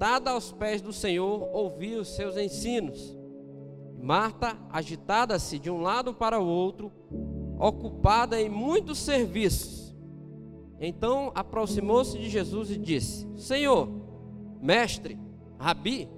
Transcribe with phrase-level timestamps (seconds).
[0.00, 3.14] sentada aos pés do Senhor, ouvia os seus ensinos.
[4.00, 6.90] Marta, agitada-se de um lado para o outro,
[7.58, 9.94] ocupada em muitos serviços.
[10.80, 13.90] Então aproximou-se de Jesus e disse: Senhor,
[14.58, 15.18] mestre,
[15.58, 16.08] rabi,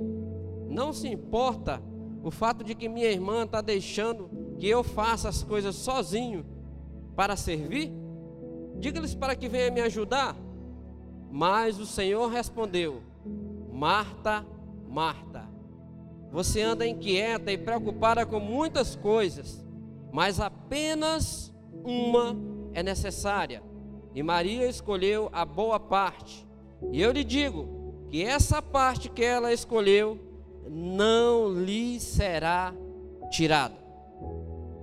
[0.69, 1.83] não se importa
[2.23, 6.47] o fato de que minha irmã está deixando que eu faça as coisas sozinho
[7.17, 7.91] para servir?
[8.79, 10.37] Diga-lhes para que venha me ajudar.
[11.33, 13.11] Mas o Senhor respondeu:
[13.83, 14.47] Marta,
[14.89, 15.43] Marta,
[16.31, 19.67] você anda inquieta e preocupada com muitas coisas,
[20.13, 21.53] mas apenas
[21.85, 22.37] uma
[22.75, 23.61] é necessária.
[24.15, 26.47] E Maria escolheu a boa parte.
[26.93, 30.17] E eu lhe digo que essa parte que ela escolheu
[30.71, 32.73] não lhe será
[33.33, 33.75] tirada.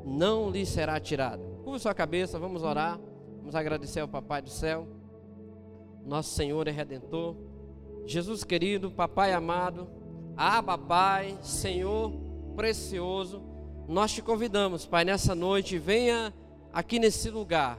[0.03, 1.41] Não lhe será tirada.
[1.63, 2.99] Curva sua cabeça, vamos orar.
[3.37, 4.85] Vamos agradecer ao Papai do céu,
[6.05, 7.48] nosso Senhor e Redentor.
[8.09, 9.87] Jesus querido, Papai amado,
[10.35, 12.11] Abba Pai, Senhor
[12.55, 13.43] precioso,
[13.87, 16.33] nós te convidamos, Pai, nessa noite, venha
[16.73, 17.77] aqui nesse lugar,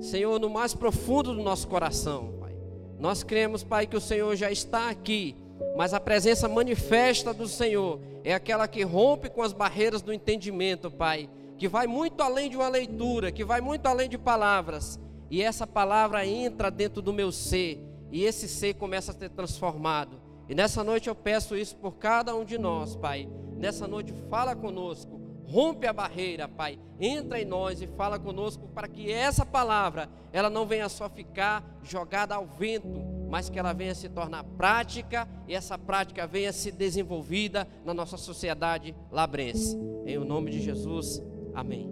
[0.00, 2.56] Senhor, no mais profundo do nosso coração, Pai.
[2.98, 5.36] Nós cremos, Pai, que o Senhor já está aqui,
[5.76, 10.90] mas a presença manifesta do Senhor é aquela que rompe com as barreiras do entendimento,
[10.90, 14.98] Pai, que vai muito além de uma leitura, que vai muito além de palavras,
[15.30, 20.20] e essa palavra entra dentro do meu ser, e esse ser começa a ser transformado.
[20.48, 23.28] E nessa noite eu peço isso por cada um de nós, Pai.
[23.56, 26.78] Nessa noite fala conosco, rompe a barreira, Pai.
[26.98, 31.78] Entra em nós e fala conosco para que essa palavra, ela não venha só ficar
[31.82, 36.72] jogada ao vento, mas que ela venha se tornar prática e essa prática venha se
[36.72, 39.78] desenvolvida na nossa sociedade labrense.
[40.04, 41.22] Em o nome de Jesus.
[41.54, 41.88] Amém.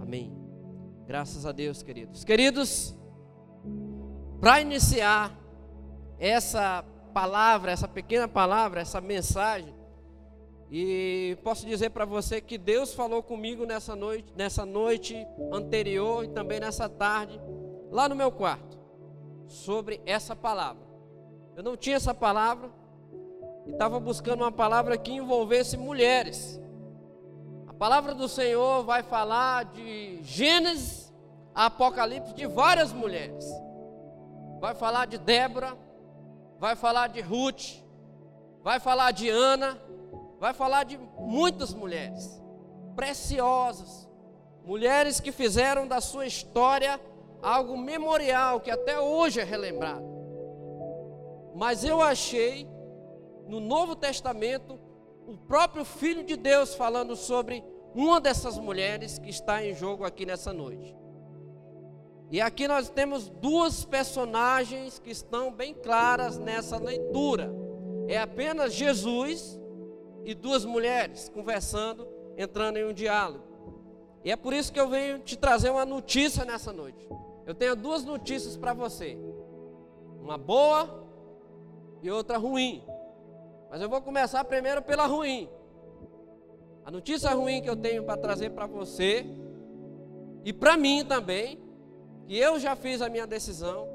[0.00, 0.32] Amém.
[1.06, 2.24] Graças a Deus, queridos.
[2.24, 2.96] Queridos,
[4.40, 5.32] para iniciar
[6.18, 9.74] essa palavra, essa pequena palavra, essa mensagem,
[10.70, 16.28] e posso dizer para você que Deus falou comigo nessa noite, nessa noite anterior e
[16.28, 17.40] também nessa tarde,
[17.90, 18.78] lá no meu quarto,
[19.46, 20.82] sobre essa palavra.
[21.54, 22.70] Eu não tinha essa palavra
[23.66, 26.60] e estava buscando uma palavra que envolvesse mulheres.
[27.68, 31.14] A palavra do Senhor vai falar de Gênesis
[31.54, 33.46] a Apocalipse de várias mulheres.
[34.60, 35.76] Vai falar de Débora,
[36.58, 37.84] vai falar de Ruth,
[38.62, 39.78] vai falar de Ana,
[40.38, 42.40] vai falar de muitas mulheres
[42.94, 44.08] preciosas,
[44.64, 47.00] mulheres que fizeram da sua história
[47.42, 50.04] algo memorial que até hoje é relembrado.
[51.54, 52.68] Mas eu achei
[53.46, 54.78] no Novo Testamento
[55.26, 60.26] o próprio Filho de Deus falando sobre uma dessas mulheres que está em jogo aqui
[60.26, 60.94] nessa noite.
[62.30, 67.52] E aqui nós temos duas personagens que estão bem claras nessa leitura.
[68.08, 69.60] É apenas Jesus
[70.24, 73.44] e duas mulheres conversando, entrando em um diálogo.
[74.24, 77.08] E é por isso que eu venho te trazer uma notícia nessa noite.
[77.46, 79.16] Eu tenho duas notícias para você:
[80.20, 81.06] uma boa
[82.02, 82.82] e outra ruim.
[83.70, 85.48] Mas eu vou começar primeiro pela ruim.
[86.84, 89.24] A notícia ruim que eu tenho para trazer para você
[90.44, 91.60] e para mim também,
[92.26, 93.88] que eu já fiz a minha decisão.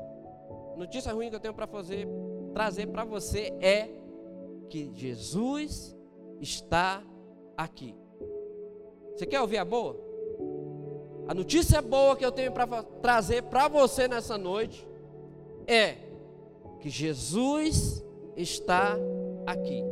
[0.77, 2.07] Notícia ruim que eu tenho para fazer,
[2.53, 3.89] trazer para você é
[4.69, 5.95] que Jesus
[6.39, 7.03] está
[7.57, 7.95] aqui.
[9.13, 9.99] Você quer ouvir a boa?
[11.27, 14.87] A notícia boa que eu tenho para trazer para você nessa noite
[15.67, 15.97] é
[16.79, 18.03] que Jesus
[18.35, 18.97] está
[19.45, 19.83] aqui.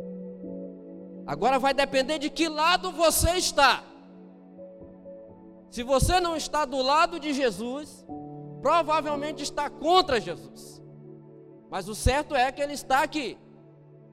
[1.26, 3.84] Agora vai depender de que lado você está.
[5.70, 8.04] Se você não está do lado de Jesus,
[8.60, 10.82] provavelmente está contra Jesus.
[11.70, 13.38] Mas o certo é que ele está aqui.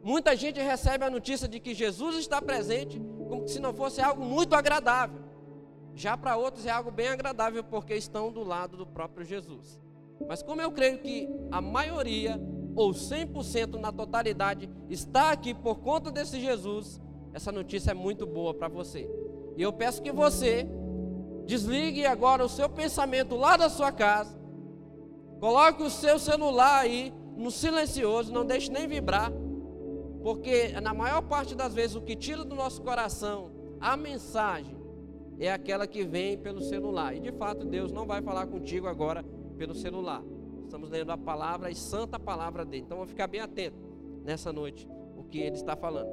[0.04, 4.24] Muita gente recebe a notícia de que Jesus está presente como se não fosse algo
[4.24, 5.22] muito agradável.
[5.94, 9.81] Já para outros é algo bem agradável porque estão do lado do próprio Jesus.
[10.27, 12.39] Mas como eu creio que a maioria
[12.75, 17.01] ou 100% na totalidade está aqui por conta desse Jesus,
[17.33, 19.10] essa notícia é muito boa para você.
[19.57, 20.68] E eu peço que você
[21.45, 24.37] desligue agora o seu pensamento lá da sua casa,
[25.39, 29.31] coloque o seu celular aí no silencioso, não deixe nem vibrar
[30.28, 33.50] porque na maior parte das vezes o que tira do nosso coração
[33.80, 34.75] a mensagem
[35.39, 37.16] é aquela que vem pelo celular.
[37.16, 39.24] E de fato Deus não vai falar contigo agora
[39.57, 40.22] pelo celular.
[40.66, 42.84] Estamos lendo a palavra e santa palavra dele.
[42.86, 43.78] Então vamos ficar bem atento
[44.25, 44.86] nessa noite
[45.16, 46.10] o que ele está falando.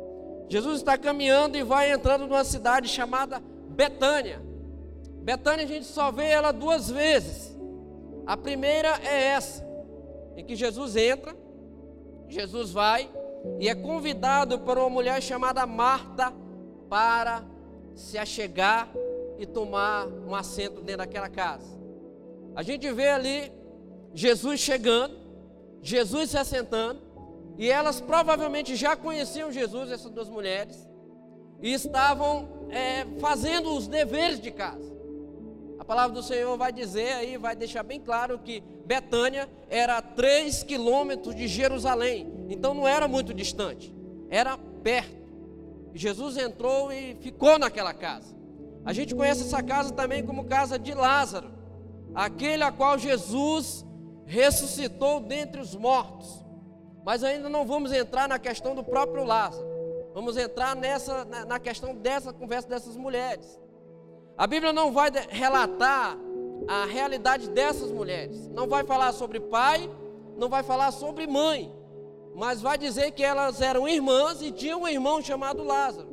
[0.48, 4.40] Jesus está caminhando e vai entrando numa cidade chamada Betânia.
[5.22, 7.53] Betânia a gente só vê ela duas vezes.
[8.26, 9.66] A primeira é essa,
[10.36, 11.36] em que Jesus entra,
[12.28, 13.10] Jesus vai
[13.60, 16.32] e é convidado por uma mulher chamada Marta
[16.88, 17.44] para
[17.94, 18.90] se achegar
[19.38, 21.78] e tomar um assento dentro daquela casa.
[22.54, 23.52] A gente vê ali
[24.14, 25.16] Jesus chegando,
[25.82, 27.02] Jesus se assentando,
[27.58, 30.88] e elas provavelmente já conheciam Jesus, essas duas mulheres,
[31.60, 34.93] e estavam é, fazendo os deveres de casa.
[35.84, 40.62] A palavra do Senhor vai dizer aí, vai deixar bem claro que Betânia era 3
[40.62, 43.94] quilômetros de Jerusalém, então não era muito distante,
[44.30, 45.22] era perto.
[45.92, 48.34] Jesus entrou e ficou naquela casa.
[48.82, 51.52] A gente conhece essa casa também como casa de Lázaro,
[52.14, 53.84] aquele a qual Jesus
[54.24, 56.42] ressuscitou dentre os mortos.
[57.04, 59.68] Mas ainda não vamos entrar na questão do próprio Lázaro.
[60.14, 63.60] Vamos entrar nessa na questão dessa conversa dessas mulheres.
[64.36, 66.18] A Bíblia não vai relatar
[66.66, 68.48] a realidade dessas mulheres.
[68.48, 69.88] Não vai falar sobre pai,
[70.36, 71.72] não vai falar sobre mãe,
[72.34, 76.08] mas vai dizer que elas eram irmãs e tinham um irmão chamado Lázaro.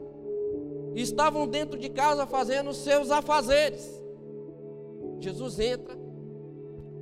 [0.94, 3.90] E estavam dentro de casa fazendo seus afazeres.
[5.20, 5.98] Jesus entra,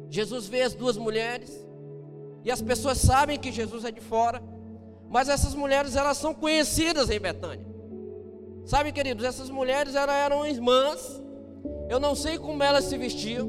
[0.10, 1.66] Jesus vê as duas mulheres,
[2.44, 4.42] e as pessoas sabem que Jesus é de fora,
[5.10, 7.69] mas essas mulheres elas são conhecidas em Betânia.
[8.65, 11.21] Sabe, queridos, essas mulheres eram irmãs.
[11.89, 13.47] Eu não sei como elas se vestiam,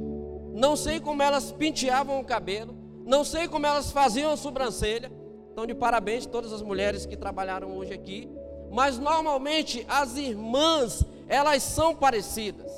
[0.54, 2.74] não sei como elas penteavam o cabelo,
[3.04, 5.12] não sei como elas faziam a sobrancelha.
[5.52, 8.30] Então, de parabéns todas as mulheres que trabalharam hoje aqui.
[8.70, 12.70] Mas normalmente as irmãs, elas são parecidas.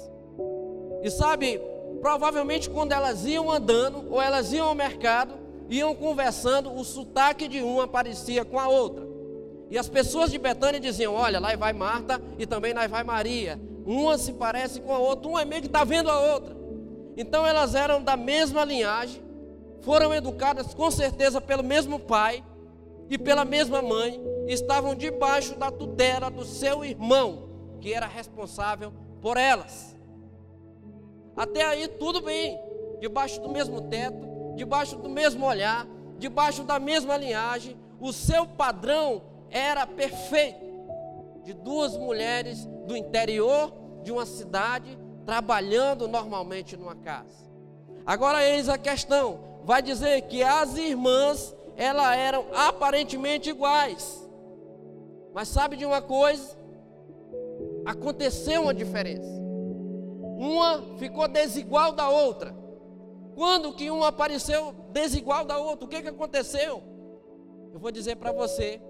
[1.03, 1.61] E sabe,
[2.01, 5.35] provavelmente quando elas iam andando ou elas iam ao mercado,
[5.69, 9.12] iam conversando, o sotaque de uma parecia com a outra.
[9.73, 13.59] E as pessoas de Betânia diziam: Olha, lá vai Marta e também lá vai Maria.
[13.87, 16.55] Uma se parece com a outra, uma é meio que está vendo a outra.
[17.17, 19.23] Então elas eram da mesma linhagem,
[19.81, 22.45] foram educadas com certeza pelo mesmo pai
[23.09, 27.49] e pela mesma mãe, estavam debaixo da tutela do seu irmão,
[27.81, 28.93] que era responsável
[29.23, 29.97] por elas.
[31.35, 32.61] Até aí tudo bem,
[33.01, 35.87] debaixo do mesmo teto, debaixo do mesmo olhar,
[36.19, 40.65] debaixo da mesma linhagem, o seu padrão era perfeito
[41.45, 43.73] de duas mulheres do interior
[44.03, 47.51] de uma cidade trabalhando normalmente numa casa.
[48.05, 54.29] Agora eis a questão, vai dizer que as irmãs elas eram aparentemente iguais.
[55.33, 56.57] Mas sabe de uma coisa?
[57.85, 59.41] Aconteceu uma diferença.
[60.39, 62.55] Uma ficou desigual da outra.
[63.35, 65.87] Quando que uma apareceu desigual da outra?
[65.87, 66.83] O que, que aconteceu?
[67.73, 68.81] Eu vou dizer para você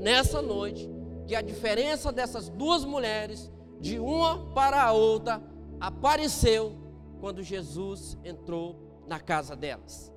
[0.00, 0.90] nessa noite
[1.26, 5.40] que a diferença dessas duas mulheres, de uma para a outra,
[5.78, 6.76] apareceu
[7.20, 10.12] quando Jesus entrou na casa delas.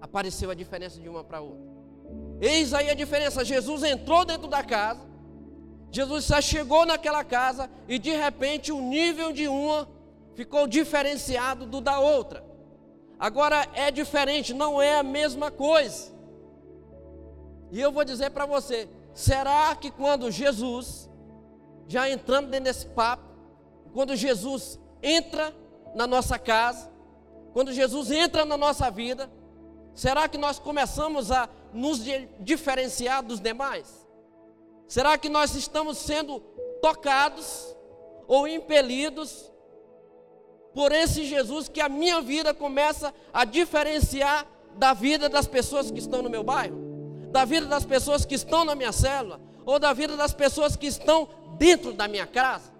[0.00, 1.72] Apareceu a diferença de uma para a outra.
[2.40, 5.00] Eis aí a diferença: Jesus entrou dentro da casa,
[5.90, 9.88] Jesus já chegou naquela casa e de repente o nível de uma
[10.34, 12.44] ficou diferenciado do da outra.
[13.18, 16.12] Agora é diferente, não é a mesma coisa.
[17.70, 21.08] E eu vou dizer para você: Será que quando Jesus,
[21.86, 23.24] já entrando dentro desse papo,
[23.92, 25.54] quando Jesus entra
[25.94, 26.90] na nossa casa,
[27.52, 29.30] quando Jesus entra na nossa vida,
[29.94, 32.00] será que nós começamos a nos
[32.40, 34.08] diferenciar dos demais?
[34.88, 36.40] Será que nós estamos sendo
[36.80, 37.76] tocados
[38.26, 39.50] ou impelidos
[40.74, 45.98] por esse Jesus que a minha vida começa a diferenciar da vida das pessoas que
[45.98, 46.81] estão no meu bairro?
[47.32, 50.86] Da vida das pessoas que estão na minha célula, ou da vida das pessoas que
[50.86, 52.70] estão dentro da minha casa?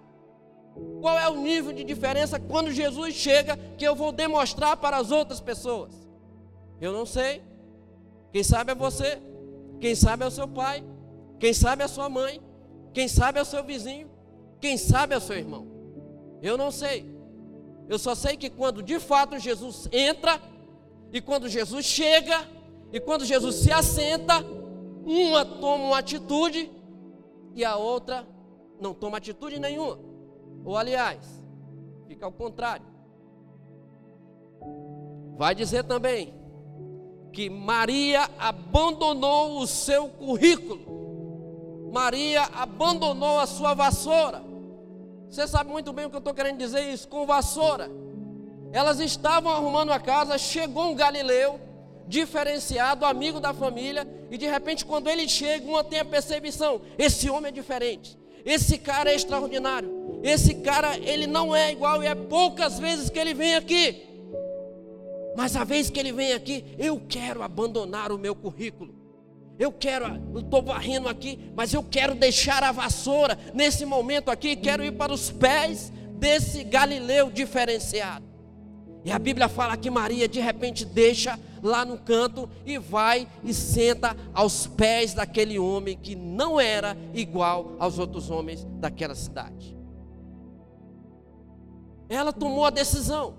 [1.01, 5.11] Qual é o nível de diferença quando Jesus chega que eu vou demonstrar para as
[5.11, 5.91] outras pessoas?
[6.79, 7.41] Eu não sei.
[8.31, 9.21] Quem sabe é você,
[9.79, 10.83] quem sabe é o seu pai,
[11.39, 12.41] quem sabe é a sua mãe,
[12.93, 14.09] quem sabe é o seu vizinho,
[14.59, 15.67] quem sabe é o seu irmão.
[16.41, 17.13] Eu não sei.
[17.87, 20.39] Eu só sei que quando de fato Jesus entra
[21.11, 22.47] e quando Jesus chega,
[22.93, 24.45] e quando Jesus se assenta,
[25.03, 26.71] uma toma uma atitude
[27.55, 28.23] e a outra
[28.79, 29.97] não toma atitude nenhuma.
[30.63, 31.43] Ou aliás,
[32.07, 32.85] fica ao contrário.
[35.35, 36.35] Vai dizer também
[37.31, 41.89] que Maria abandonou o seu currículo.
[41.91, 44.43] Maria abandonou a sua vassoura.
[45.31, 47.89] Você sabe muito bem o que eu estou querendo dizer isso com vassoura.
[48.71, 51.72] Elas estavam arrumando a casa, chegou um galileu
[52.07, 57.29] diferenciado, amigo da família, e de repente, quando ele chega, uma tem a percepção: esse
[57.29, 62.15] homem é diferente, esse cara é extraordinário, esse cara, ele não é igual, e é
[62.15, 64.03] poucas vezes que ele vem aqui.
[65.35, 68.93] Mas a vez que ele vem aqui, eu quero abandonar o meu currículo,
[69.57, 74.55] Eu quero, eu estou varrendo aqui, mas eu quero deixar a vassoura nesse momento aqui,
[74.55, 78.25] quero ir para os pés desse Galileu diferenciado.
[79.05, 83.53] E a Bíblia fala que Maria de repente deixa lá no canto e vai e
[83.53, 89.75] senta aos pés daquele homem que não era igual aos outros homens daquela cidade.
[92.09, 93.35] Ela tomou a decisão.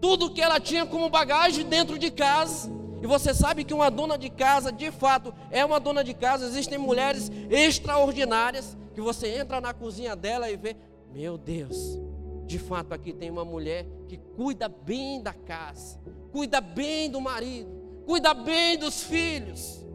[0.00, 2.70] Tudo que ela tinha como bagagem dentro de casa,
[3.02, 6.46] e você sabe que uma dona de casa, de fato, é uma dona de casa.
[6.46, 10.76] Existem mulheres extraordinárias que você entra na cozinha dela e vê,
[11.12, 11.98] meu Deus,
[12.46, 16.00] de fato aqui tem uma mulher que cuida bem da casa,
[16.32, 17.70] cuida bem do marido,
[18.04, 19.86] cuida bem dos filhos.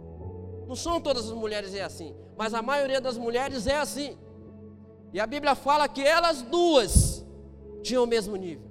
[0.66, 4.18] Não são todas as mulheres é assim, mas a maioria das mulheres é assim.
[5.12, 7.26] E a Bíblia fala que elas duas
[7.84, 8.66] tinham o mesmo nível.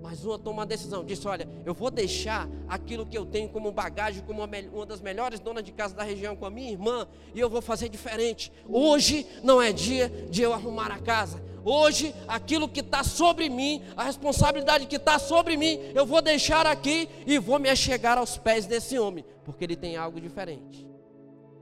[0.00, 3.72] Mas uma toma uma decisão, disse: Olha, eu vou deixar aquilo que eu tenho como
[3.72, 7.04] bagagem, como uma, uma das melhores donas de casa da região, com a minha irmã,
[7.34, 8.52] e eu vou fazer diferente.
[8.68, 11.42] Hoje não é dia de eu arrumar a casa.
[11.70, 16.66] Hoje, aquilo que está sobre mim, a responsabilidade que está sobre mim, eu vou deixar
[16.66, 20.88] aqui e vou me achegar aos pés desse homem, porque ele tem algo diferente.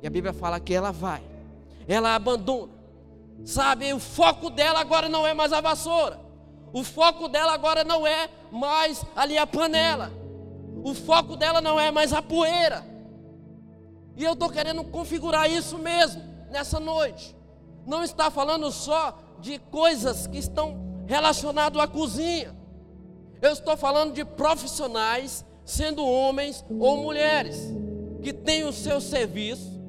[0.00, 1.24] E a Bíblia fala que ela vai,
[1.88, 2.72] ela abandona,
[3.44, 3.92] sabe?
[3.92, 6.20] O foco dela agora não é mais a vassoura.
[6.72, 10.12] O foco dela agora não é mais ali a panela.
[10.84, 12.86] O foco dela não é mais a poeira.
[14.16, 17.34] E eu estou querendo configurar isso mesmo nessa noite.
[17.84, 22.54] Não está falando só de coisas que estão relacionadas à cozinha.
[23.40, 27.56] Eu estou falando de profissionais, sendo homens ou mulheres,
[28.22, 29.80] que têm o seu serviço,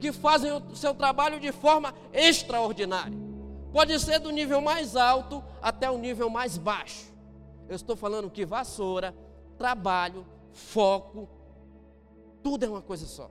[0.00, 3.16] que fazem o seu trabalho de forma extraordinária.
[3.72, 7.12] Pode ser do nível mais alto até o nível mais baixo.
[7.68, 9.14] Eu estou falando que vassoura,
[9.58, 11.28] trabalho, foco,
[12.42, 13.30] tudo é uma coisa só.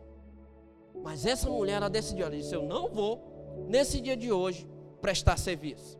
[1.02, 4.68] Mas essa mulher, ela decidiu, ela disse: Eu não vou, nesse dia de hoje,
[5.06, 6.00] prestar serviço.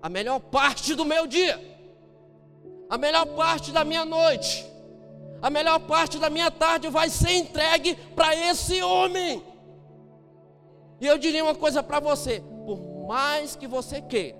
[0.00, 1.56] A melhor parte do meu dia,
[2.88, 4.64] a melhor parte da minha noite,
[5.42, 9.44] a melhor parte da minha tarde vai ser entregue para esse homem.
[10.98, 12.42] E eu diria uma coisa para você:
[13.06, 14.38] mais que você queira,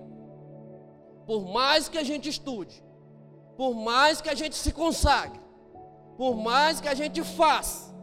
[1.26, 2.82] por mais que a gente estude,
[3.58, 5.38] por mais que a gente se consagre,
[6.16, 7.94] por mais que a gente faça,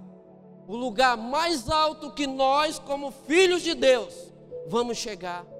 [0.68, 4.14] o lugar mais alto que nós, como filhos de Deus,
[4.68, 5.55] vamos chegar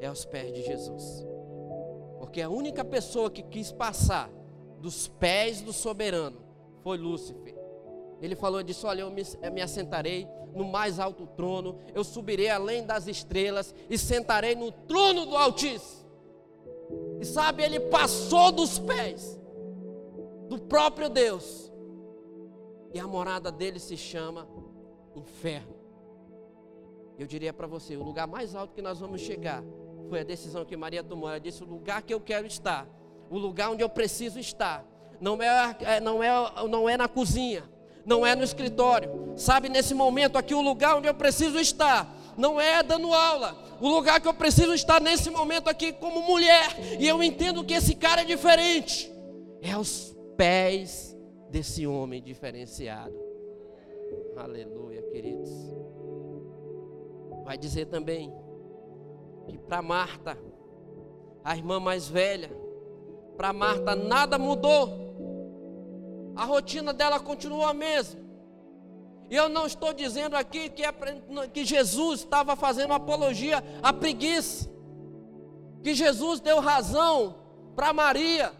[0.00, 1.26] é aos pés de Jesus.
[2.18, 4.30] Porque a única pessoa que quis passar
[4.80, 6.38] dos pés do soberano
[6.82, 7.54] foi Lúcifer.
[8.20, 12.48] Ele falou disso: Olha, eu me, eu me assentarei no mais alto trono, eu subirei
[12.48, 16.06] além das estrelas e sentarei no trono do Altíssimo.
[17.20, 19.38] E sabe, ele passou dos pés
[20.48, 21.70] do próprio Deus,
[22.94, 24.48] e a morada dele se chama
[25.14, 25.74] inferno.
[27.18, 29.62] Eu diria para você: o lugar mais alto que nós vamos chegar
[30.08, 31.28] foi a decisão que Maria tomou.
[31.28, 32.86] Ela disse: o lugar que eu quero estar,
[33.30, 34.84] o lugar onde eu preciso estar,
[35.20, 36.30] não é, é não é,
[36.68, 39.34] não é na cozinha não é no escritório.
[39.36, 43.56] Sabe, nesse momento aqui, o lugar onde eu preciso estar, não é dando aula.
[43.80, 47.74] O lugar que eu preciso estar nesse momento aqui como mulher, e eu entendo que
[47.74, 49.12] esse cara é diferente,
[49.60, 51.14] é aos pés
[51.50, 53.14] desse homem diferenciado.
[54.36, 55.50] Aleluia, queridos.
[57.44, 58.32] Vai dizer também
[59.46, 60.38] que para Marta,
[61.44, 62.50] a irmã mais velha,
[63.36, 65.06] para Marta nada mudou
[66.36, 68.20] a rotina dela continua a mesma.
[69.30, 70.92] E eu não estou dizendo aqui que, é,
[71.52, 74.70] que Jesus estava fazendo apologia à preguiça,
[75.82, 77.36] que Jesus deu razão
[77.74, 78.52] para Maria,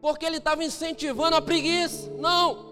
[0.00, 2.10] porque ele estava incentivando a preguiça.
[2.18, 2.70] Não.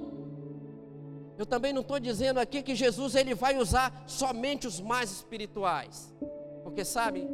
[1.39, 6.15] Eu também não estou dizendo aqui que Jesus ele vai usar somente os mais espirituais,
[6.63, 7.29] porque sabe,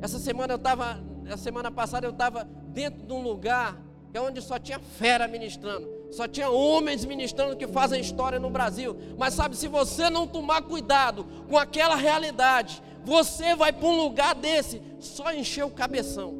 [0.00, 4.20] essa semana eu estava, a semana passada eu estava dentro de um lugar que é
[4.20, 8.94] onde só tinha fera ministrando, só tinha homens ministrando que fazem história no Brasil.
[9.16, 14.34] Mas sabe, se você não tomar cuidado com aquela realidade, você vai para um lugar
[14.34, 16.34] desse, só encher o cabeção.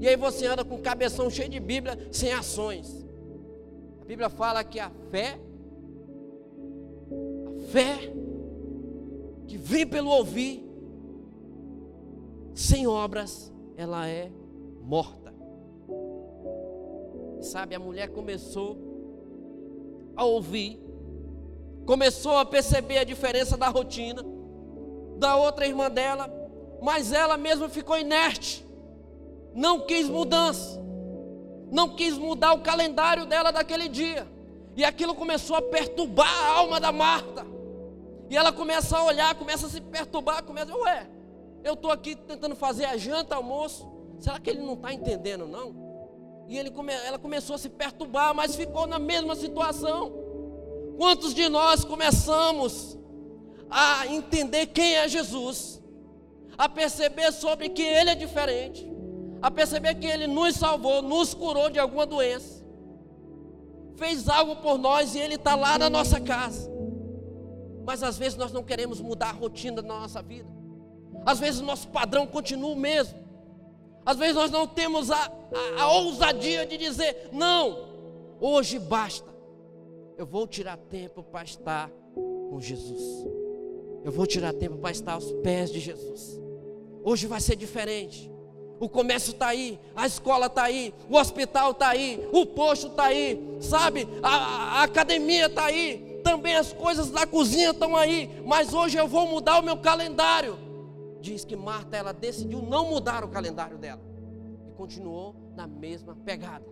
[0.00, 3.06] E aí você anda com o cabeção cheio de Bíblia, sem ações.
[4.02, 5.38] A Bíblia fala que a fé,
[7.46, 8.12] a fé
[9.46, 10.67] que vem pelo ouvir,
[12.58, 14.32] sem obras, ela é
[14.82, 15.32] morta.
[17.40, 18.76] Sabe, a mulher começou
[20.16, 20.76] a ouvir,
[21.86, 24.24] começou a perceber a diferença da rotina
[25.18, 26.28] da outra irmã dela,
[26.82, 28.66] mas ela mesma ficou inerte,
[29.54, 30.80] não quis mudança,
[31.70, 34.26] não quis mudar o calendário dela daquele dia.
[34.76, 37.46] E aquilo começou a perturbar a alma da Marta.
[38.28, 41.17] E ela começa a olhar, começa a se perturbar, começa, ué,
[41.64, 43.88] eu estou aqui tentando fazer a janta, almoço.
[44.18, 45.88] Será que ele não está entendendo, não?
[46.48, 46.72] E ele
[47.06, 50.12] ela começou a se perturbar, mas ficou na mesma situação.
[50.96, 52.98] Quantos de nós começamos
[53.70, 55.80] a entender quem é Jesus,
[56.56, 58.90] a perceber sobre que Ele é diferente,
[59.40, 62.64] a perceber que Ele nos salvou, nos curou de alguma doença,
[63.96, 66.68] fez algo por nós e Ele está lá na nossa casa.
[67.86, 70.57] Mas às vezes nós não queremos mudar a rotina da nossa vida.
[71.28, 73.18] Às vezes o nosso padrão continua o mesmo.
[74.06, 75.30] Às vezes nós não temos a,
[75.76, 77.86] a, a ousadia de dizer: não,
[78.40, 79.28] hoje basta.
[80.16, 83.26] Eu vou tirar tempo para estar com Jesus.
[84.02, 86.40] Eu vou tirar tempo para estar aos pés de Jesus.
[87.04, 88.32] Hoje vai ser diferente.
[88.80, 93.04] O comércio está aí, a escola está aí, o hospital está aí, o posto está
[93.04, 94.08] aí, sabe?
[94.22, 99.06] A, a academia está aí, também as coisas da cozinha estão aí, mas hoje eu
[99.06, 100.67] vou mudar o meu calendário.
[101.20, 104.00] Diz que Marta ela decidiu não mudar o calendário dela.
[104.68, 106.66] E continuou na mesma pegada.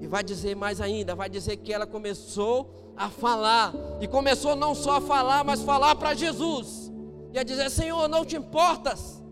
[0.00, 4.74] E vai dizer mais ainda, vai dizer que ela começou a falar, e começou não
[4.74, 6.92] só a falar, mas falar para Jesus,
[7.32, 9.22] e a dizer: Senhor, não te importas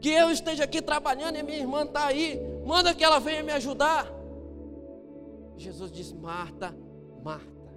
[0.00, 3.52] que eu esteja aqui trabalhando e minha irmã está aí, manda que ela venha me
[3.52, 4.06] ajudar.
[5.56, 6.74] Jesus diz: Marta,
[7.22, 7.72] Marta,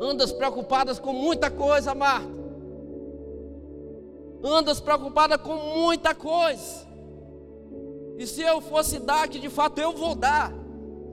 [0.00, 2.28] andas preocupadas com muita coisa, Marta,
[4.42, 6.86] andas preocupada com muita coisa.
[8.18, 10.52] E se eu fosse dar, que de fato eu vou dar.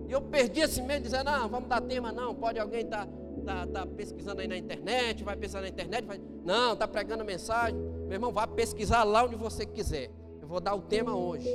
[0.07, 2.33] E eu perdi esse medo, dizendo, não, vamos dar tema, não.
[2.33, 3.07] Pode alguém estar
[3.45, 6.19] tá, tá, tá pesquisando aí na internet, vai pesquisar na internet, vai...
[6.43, 7.77] não, está pregando mensagem.
[7.77, 10.09] Meu irmão, vá pesquisar lá onde você quiser.
[10.41, 11.49] Eu vou dar o tema hoje.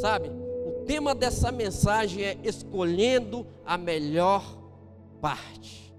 [0.00, 0.30] Sabe?
[0.30, 4.42] O tema dessa mensagem é escolhendo a melhor
[5.20, 5.94] parte.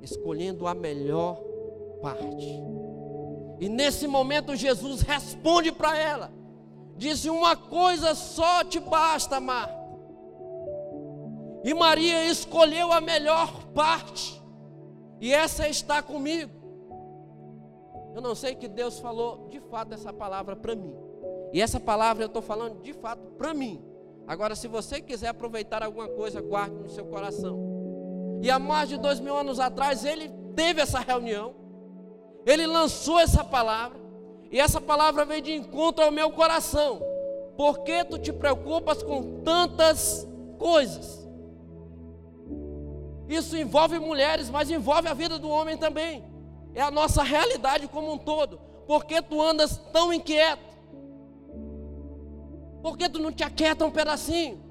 [0.00, 1.40] Escolhendo a melhor
[2.00, 2.62] parte.
[3.58, 6.32] E nesse momento Jesus responde para ela.
[6.96, 9.76] Disse: Uma coisa só te basta, Marta.
[11.64, 14.40] E Maria escolheu a melhor parte,
[15.20, 16.52] e essa está comigo.
[18.14, 20.94] Eu não sei que Deus falou de fato essa palavra para mim,
[21.52, 23.82] e essa palavra eu estou falando de fato para mim.
[24.28, 27.58] Agora, se você quiser aproveitar alguma coisa, guarde no seu coração.
[28.42, 31.54] E há mais de dois mil anos atrás, ele teve essa reunião,
[32.46, 33.98] ele lançou essa palavra,
[34.50, 37.02] e essa palavra veio de encontro ao meu coração.
[37.56, 41.26] Por que tu te preocupas com tantas coisas?
[43.28, 46.24] Isso envolve mulheres, mas envolve a vida do homem também.
[46.74, 48.60] É a nossa realidade como um todo.
[48.86, 50.76] Por que tu andas tão inquieto?
[52.82, 54.62] Por que tu não te aquieta um pedacinho?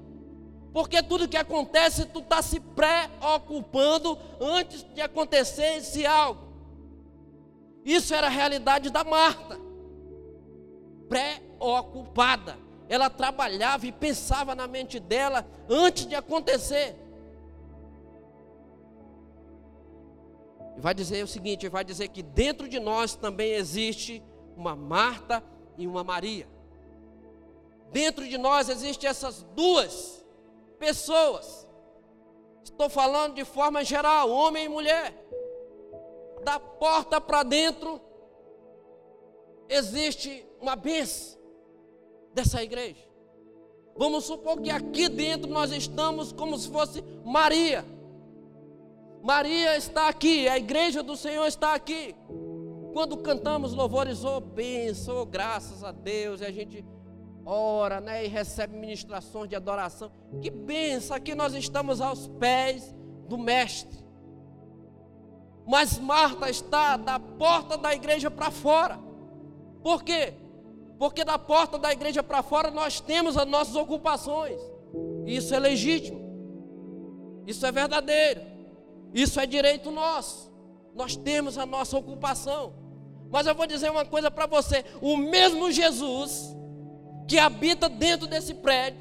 [0.72, 6.45] Porque tudo que acontece, tu está se preocupando antes de acontecer esse algo.
[7.86, 9.60] Isso era a realidade da Marta
[11.08, 12.58] preocupada.
[12.88, 16.96] Ela trabalhava e pensava na mente dela antes de acontecer.
[20.76, 24.20] E vai dizer o seguinte: vai dizer que dentro de nós também existe
[24.56, 25.40] uma Marta
[25.78, 26.48] e uma Maria.
[27.92, 30.24] Dentro de nós existem essas duas
[30.76, 31.68] pessoas.
[32.64, 35.14] Estou falando de forma geral, homem e mulher.
[36.46, 38.00] Da porta para dentro
[39.68, 41.40] existe uma benção
[42.32, 43.04] dessa igreja.
[43.96, 47.84] Vamos supor que aqui dentro nós estamos como se fosse Maria.
[49.24, 52.14] Maria está aqui, a igreja do Senhor está aqui.
[52.92, 56.84] Quando cantamos louvores, oh benção, oh, graças a Deus, e a gente
[57.44, 60.12] ora, né, e recebe ministrações de adoração.
[60.40, 62.94] Que benção, aqui nós estamos aos pés
[63.26, 64.05] do Mestre.
[65.66, 68.98] Mas Marta está da porta da igreja para fora.
[69.82, 70.34] Por quê?
[70.98, 74.60] Porque da porta da igreja para fora nós temos as nossas ocupações.
[75.26, 76.24] Isso é legítimo.
[77.46, 78.40] Isso é verdadeiro.
[79.12, 80.52] Isso é direito nosso.
[80.94, 82.72] Nós temos a nossa ocupação.
[83.30, 86.56] Mas eu vou dizer uma coisa para você: o mesmo Jesus
[87.26, 89.00] que habita dentro desse prédio,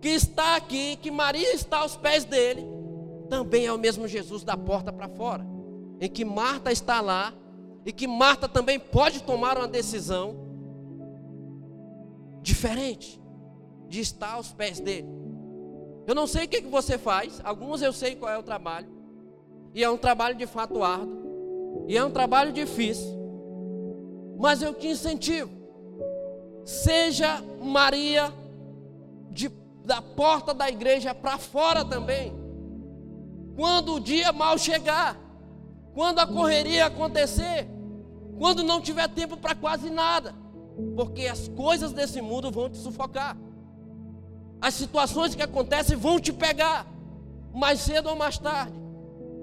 [0.00, 2.66] que está aqui, que Maria está aos pés dele,
[3.28, 5.44] também é o mesmo Jesus da porta para fora,
[6.00, 7.34] em que Marta está lá
[7.84, 10.34] e que Marta também pode tomar uma decisão
[12.42, 13.20] diferente
[13.88, 15.08] de estar aos pés dele.
[16.06, 18.88] Eu não sei o que, você faz, alguns eu sei qual é o trabalho,
[19.74, 23.18] e é um trabalho de fato árduo, e é um trabalho difícil,
[24.38, 25.50] mas eu te incentivo,
[26.64, 28.32] seja Maria
[29.30, 29.48] de,
[29.84, 32.32] da porta da igreja para fora também,
[33.54, 35.16] quando o dia mal chegar,
[36.00, 37.68] quando a correria acontecer,
[38.38, 40.34] quando não tiver tempo para quase nada,
[40.96, 43.36] porque as coisas desse mundo vão te sufocar.
[44.62, 46.86] As situações que acontecem vão te pegar,
[47.52, 48.72] mais cedo ou mais tarde.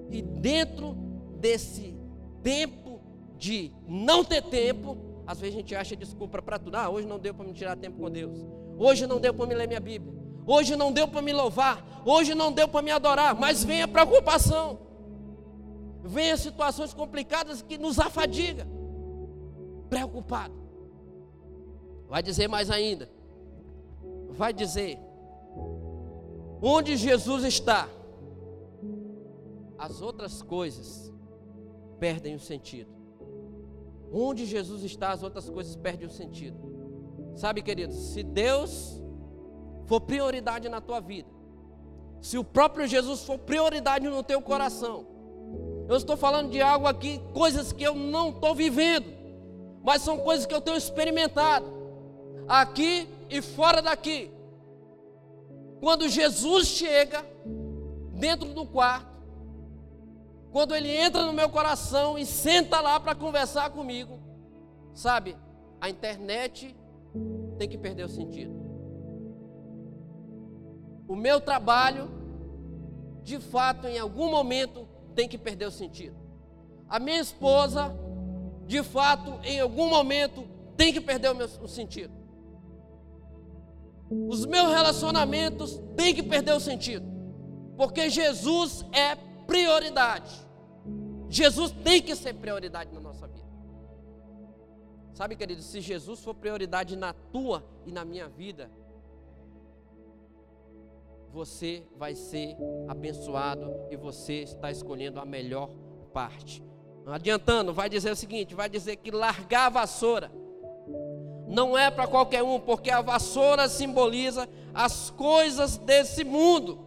[0.09, 0.97] E dentro
[1.39, 1.95] desse
[2.41, 3.01] tempo
[3.37, 6.73] de não ter tempo, às vezes a gente acha desculpa para tudo.
[6.73, 8.35] Ah, hoje não deu para me tirar tempo com Deus.
[8.79, 10.11] Hoje não deu para me ler minha Bíblia.
[10.43, 12.01] Hoje não deu para me louvar.
[12.03, 13.35] Hoje não deu para me adorar.
[13.35, 14.86] Mas vem a preocupação.
[16.07, 18.65] Vem as situações complicadas que nos afadiga.
[19.89, 20.53] Preocupado.
[22.07, 23.09] Vai dizer mais ainda.
[24.29, 24.97] Vai dizer.
[26.61, 27.89] Onde Jesus está,
[29.77, 31.13] as outras coisas
[31.99, 32.89] perdem o sentido.
[34.11, 36.57] Onde Jesus está, as outras coisas perdem o sentido.
[37.35, 38.99] Sabe, queridos, se Deus
[39.85, 41.29] for prioridade na tua vida,
[42.21, 45.16] se o próprio Jesus for prioridade no teu coração,
[45.87, 49.05] eu estou falando de algo aqui, coisas que eu não estou vivendo,
[49.83, 51.65] mas são coisas que eu tenho experimentado,
[52.47, 54.31] aqui e fora daqui.
[55.79, 57.25] Quando Jesus chega
[58.13, 59.17] dentro do quarto,
[60.51, 64.19] quando ele entra no meu coração e senta lá para conversar comigo,
[64.93, 65.37] sabe,
[65.79, 66.75] a internet
[67.57, 68.55] tem que perder o sentido.
[71.07, 72.09] O meu trabalho,
[73.23, 74.86] de fato, em algum momento,
[75.17, 76.15] tem que perder o sentido.
[76.87, 77.91] A minha esposa,
[78.67, 82.13] de fato, em algum momento, tem que perder o, meu, o sentido.
[84.11, 87.03] Os meus relacionamentos têm que perder o sentido.
[87.75, 89.15] Porque Jesus é
[89.47, 90.39] prioridade.
[91.29, 93.47] Jesus tem que ser prioridade na nossa vida.
[95.15, 98.69] Sabe, querido, se Jesus for prioridade na tua e na minha vida,
[101.31, 102.55] você vai ser
[102.87, 105.69] abençoado e você está escolhendo a melhor
[106.13, 106.63] parte.
[107.05, 110.31] Adiantando, vai dizer o seguinte: vai dizer que largar a vassoura
[111.47, 116.85] não é para qualquer um, porque a vassoura simboliza as coisas desse mundo.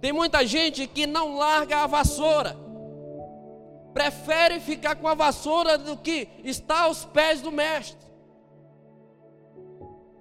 [0.00, 2.56] Tem muita gente que não larga a vassoura,
[3.94, 8.04] prefere ficar com a vassoura do que estar aos pés do mestre.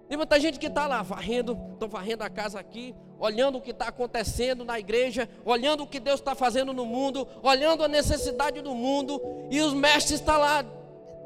[0.08, 3.72] Tem muita gente que está lá varrendo, estão varrendo a casa aqui, olhando o que
[3.72, 8.60] está acontecendo na igreja, olhando o que Deus está fazendo no mundo, olhando a necessidade
[8.60, 10.66] do mundo, e os mestres estão tá lá,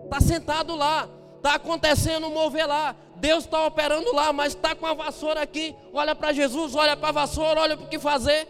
[0.04, 4.86] está sentado lá, está acontecendo um mover lá, Deus está operando lá, mas está com
[4.86, 8.48] a vassoura aqui, olha para Jesus, olha para a vassoura, olha para o que fazer.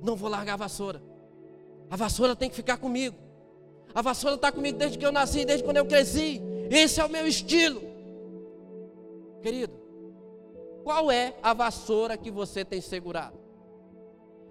[0.00, 1.02] Não vou largar a vassoura.
[1.90, 3.16] A vassoura tem que ficar comigo.
[3.92, 6.40] A vassoura está comigo desde que eu nasci, desde quando eu cresci.
[6.70, 7.82] Esse é o meu estilo.
[9.42, 9.79] Querido,
[10.82, 13.38] qual é a vassoura que você tem segurado?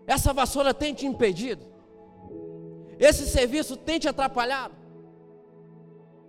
[0.06, 1.66] Essa vassoura tem te impedido?
[2.98, 4.76] Esse serviço tem te atrapalhado?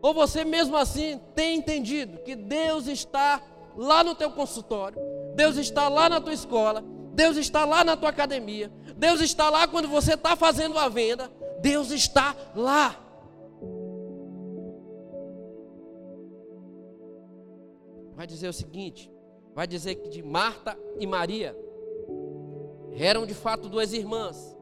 [0.03, 3.43] Ou você mesmo assim tem entendido que Deus está
[3.77, 4.99] lá no teu consultório,
[5.35, 6.83] Deus está lá na tua escola,
[7.13, 11.31] Deus está lá na tua academia, Deus está lá quando você está fazendo a venda,
[11.61, 12.99] Deus está lá.
[18.15, 19.11] Vai dizer o seguinte:
[19.61, 21.55] vai dizer que de Marta e Maria
[22.97, 24.57] eram de fato duas irmãs,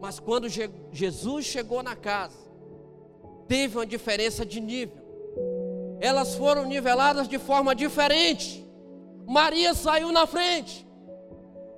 [0.00, 0.48] mas quando
[0.90, 2.36] Jesus chegou na casa,
[3.46, 5.04] teve uma diferença de nível.
[6.00, 8.68] Elas foram niveladas de forma diferente.
[9.24, 10.84] Maria saiu na frente.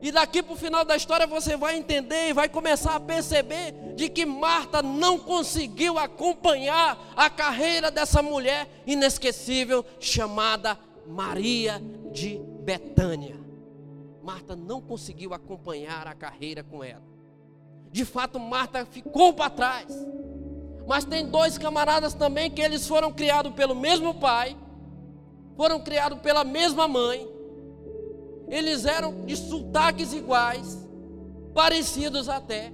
[0.00, 3.74] E daqui para o final da história você vai entender e vai começar a perceber
[3.94, 11.78] de que Marta não conseguiu acompanhar a carreira dessa mulher inesquecível chamada Maria
[12.10, 13.36] de Betânia.
[14.22, 17.02] Marta não conseguiu acompanhar a carreira com ela.
[17.90, 19.92] De fato, Marta ficou para trás.
[20.86, 24.56] Mas tem dois camaradas também que eles foram criados pelo mesmo pai,
[25.56, 27.28] foram criados pela mesma mãe.
[28.48, 30.78] Eles eram de sotaques iguais,
[31.54, 32.72] parecidos até.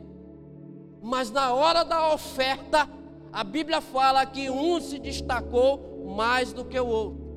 [1.03, 2.89] Mas na hora da oferta,
[3.33, 7.29] a Bíblia fala que um se destacou mais do que o outro.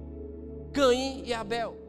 [0.74, 1.81] Caim e Abel.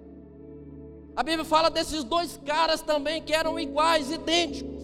[1.14, 4.82] A Bíblia fala desses dois caras também que eram iguais, idênticos.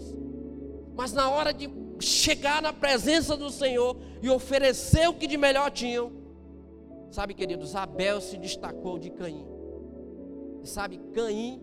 [0.94, 5.70] Mas na hora de chegar na presença do Senhor e oferecer o que de melhor
[5.70, 6.12] tinham.
[7.10, 9.46] Sabe, queridos, Abel se destacou de Caim.
[10.62, 11.62] E sabe, Caim,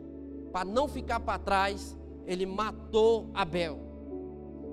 [0.51, 3.79] para não ficar para trás, ele matou Abel.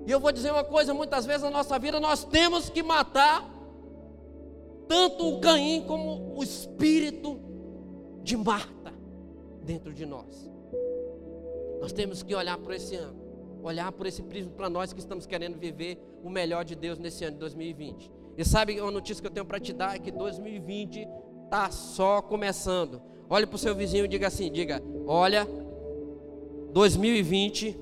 [0.07, 3.47] E eu vou dizer uma coisa: muitas vezes na nossa vida nós temos que matar
[4.89, 7.39] tanto o Caim como o espírito
[8.23, 8.83] de Marta
[9.63, 10.51] dentro de nós.
[11.81, 13.23] Nós temos que olhar para esse ano
[13.63, 17.25] olhar por esse prisma para nós que estamos querendo viver o melhor de Deus nesse
[17.25, 18.11] ano de 2020.
[18.37, 21.07] E sabe uma notícia que eu tenho para te dar é que 2020
[21.45, 23.01] está só começando.
[23.29, 25.47] Olhe para o seu vizinho e diga assim: diga, olha,
[26.73, 27.79] 2020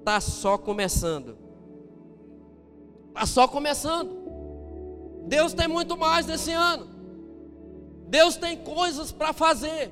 [0.00, 1.38] está só começando.
[3.08, 4.22] Está só começando.
[5.26, 6.88] Deus tem muito mais nesse ano.
[8.08, 9.90] Deus tem coisas para fazer.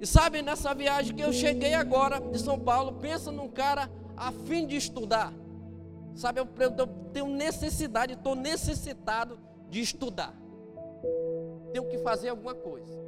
[0.00, 4.32] E sabe, nessa viagem que eu cheguei agora de São Paulo, pensa num cara a
[4.32, 5.30] fim de estudar.
[6.14, 10.34] Sabe, eu, eu tenho necessidade, estou necessitado de estudar.
[11.72, 12.98] Tenho que fazer alguma coisa.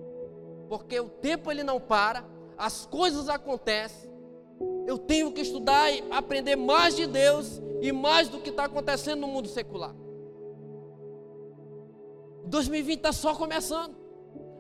[0.68, 2.24] Porque o tempo ele não para,
[2.58, 4.10] as coisas acontecem.
[4.86, 9.20] Eu tenho que estudar e aprender mais de Deus e mais do que está acontecendo
[9.20, 9.94] no mundo secular.
[12.44, 13.96] 2020 está só começando.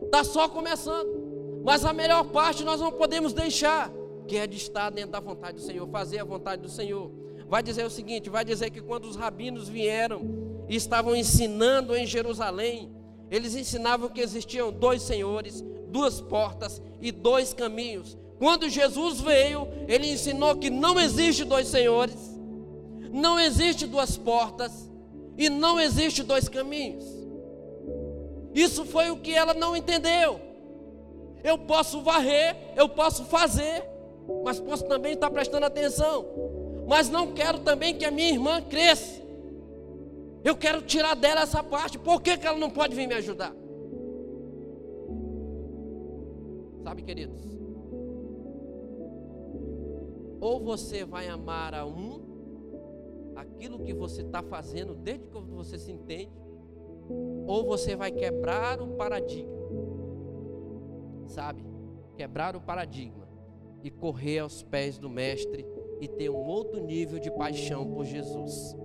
[0.02, 1.21] Está só começando.
[1.64, 3.90] Mas a melhor parte nós não podemos deixar,
[4.26, 7.10] que é de estar dentro da vontade do Senhor, fazer a vontade do Senhor.
[7.48, 10.22] Vai dizer o seguinte: vai dizer que quando os rabinos vieram
[10.68, 12.90] e estavam ensinando em Jerusalém,
[13.30, 18.16] eles ensinavam que existiam dois senhores, duas portas e dois caminhos.
[18.38, 22.16] Quando Jesus veio, ele ensinou que não existe dois senhores,
[23.12, 24.90] não existe duas portas
[25.38, 27.04] e não existe dois caminhos.
[28.54, 30.51] Isso foi o que ela não entendeu.
[31.42, 33.84] Eu posso varrer, eu posso fazer,
[34.44, 36.26] mas posso também estar prestando atenção.
[36.86, 39.22] Mas não quero também que a minha irmã cresça.
[40.44, 41.98] Eu quero tirar dela essa parte.
[41.98, 43.54] Por que, que ela não pode vir me ajudar?
[46.82, 47.40] Sabe, queridos?
[50.40, 55.92] Ou você vai amar a um, aquilo que você está fazendo desde que você se
[55.92, 56.32] entende,
[57.46, 59.52] ou você vai quebrar o paradigma,
[61.28, 61.64] sabe?
[62.16, 63.28] Quebrar o paradigma
[63.82, 65.66] e correr aos pés do Mestre
[66.00, 68.76] e ter um outro nível de paixão por Jesus.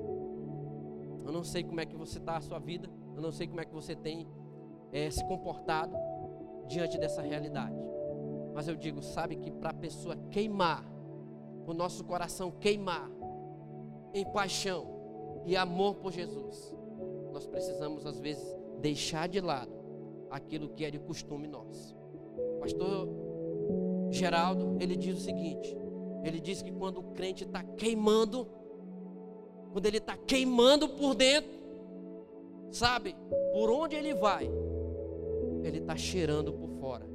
[1.25, 3.59] Eu não sei como é que você está a sua vida, eu não sei como
[3.59, 4.27] é que você tem
[4.91, 5.95] é, se comportado
[6.67, 7.75] diante dessa realidade.
[8.53, 10.83] Mas eu digo, sabe que para a pessoa queimar,
[11.65, 13.11] o nosso coração queimar
[14.13, 16.73] em paixão e amor por Jesus,
[17.33, 19.71] nós precisamos às vezes deixar de lado
[20.29, 21.95] aquilo que é de costume nosso.
[22.59, 23.07] Pastor
[24.09, 25.77] Geraldo, ele diz o seguinte:
[26.23, 28.47] ele diz que quando o crente está queimando,
[29.71, 31.51] quando ele está queimando por dentro,
[32.71, 33.15] sabe,
[33.53, 34.49] por onde ele vai,
[35.63, 37.07] ele está cheirando por fora.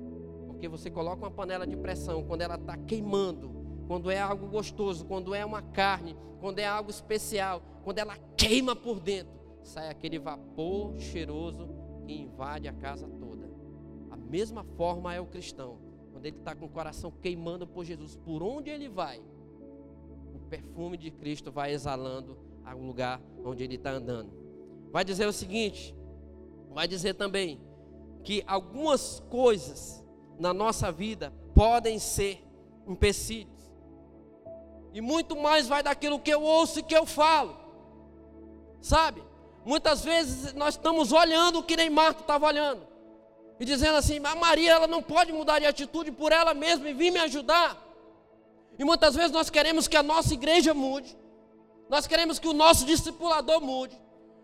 [0.47, 3.51] Porque você coloca uma panela de pressão, quando ela está queimando,
[3.87, 8.75] quando é algo gostoso, quando é uma carne, quando é algo especial, quando ela queima
[8.75, 11.69] por dentro, sai aquele vapor cheiroso
[12.07, 13.22] que invade a casa toda.
[14.33, 15.77] Mesma forma é o cristão,
[16.11, 19.21] quando ele está com o coração queimando por Jesus, por onde ele vai,
[20.35, 24.33] o perfume de Cristo vai exalando ao lugar onde ele está andando.
[24.91, 25.95] Vai dizer o seguinte:
[26.71, 27.61] vai dizer também
[28.25, 30.03] que algumas coisas
[30.39, 32.43] na nossa vida podem ser
[32.89, 33.71] empecilhos.
[34.95, 37.55] E muito mais vai daquilo que eu ouço e que eu falo.
[38.81, 39.23] Sabe?
[39.63, 42.92] Muitas vezes nós estamos olhando o que nem Marta estava olhando.
[43.63, 46.93] E dizendo assim, a Maria ela não pode mudar de atitude por ela mesma e
[46.93, 47.81] vir me ajudar.
[48.77, 51.17] E muitas vezes nós queremos que a nossa igreja mude.
[51.89, 53.97] Nós queremos que o nosso discipulador mude.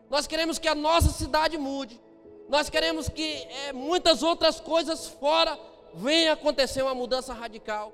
[0.09, 2.01] Nós queremos que a nossa cidade mude.
[2.49, 3.25] Nós queremos que
[3.67, 5.59] é, muitas outras coisas fora
[5.95, 7.93] venham acontecer uma mudança radical.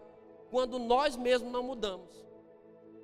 [0.51, 2.11] Quando nós mesmos não mudamos.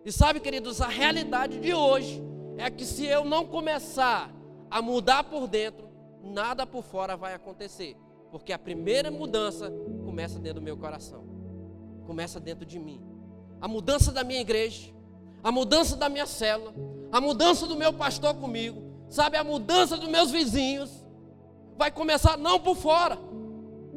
[0.05, 2.23] E sabe, queridos, a realidade de hoje
[2.59, 4.31] é que se eu não começar
[4.71, 5.89] a mudar por dentro,
[6.23, 7.97] nada por fora vai acontecer.
[8.31, 9.73] Porque a primeira mudança
[10.05, 11.25] começa dentro do meu coração,
[12.07, 13.01] começa dentro de mim.
[13.61, 14.93] A mudança da minha igreja,
[15.43, 16.73] a mudança da minha célula,
[17.11, 20.91] a mudança do meu pastor comigo, sabe, a mudança dos meus vizinhos,
[21.77, 23.19] vai começar não por fora,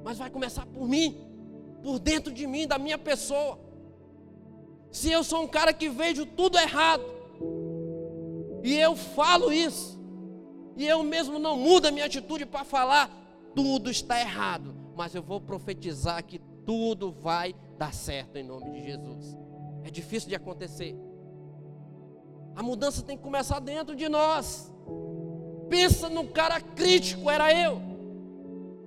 [0.04, 1.18] mas vai começar por mim,
[1.82, 3.60] por dentro de mim, da minha pessoa.
[4.92, 7.04] Se eu sou um cara que vejo tudo errado,
[8.64, 10.02] e eu falo isso.
[10.76, 13.12] E eu mesmo não mudo a minha atitude para falar,
[13.56, 14.76] tudo está errado.
[14.96, 19.38] Mas eu vou profetizar que tudo vai dar certo em nome de Jesus.
[19.84, 20.96] É difícil de acontecer.
[22.56, 24.72] A mudança tem que começar dentro de nós.
[25.70, 27.82] Pensa no cara crítico, era eu.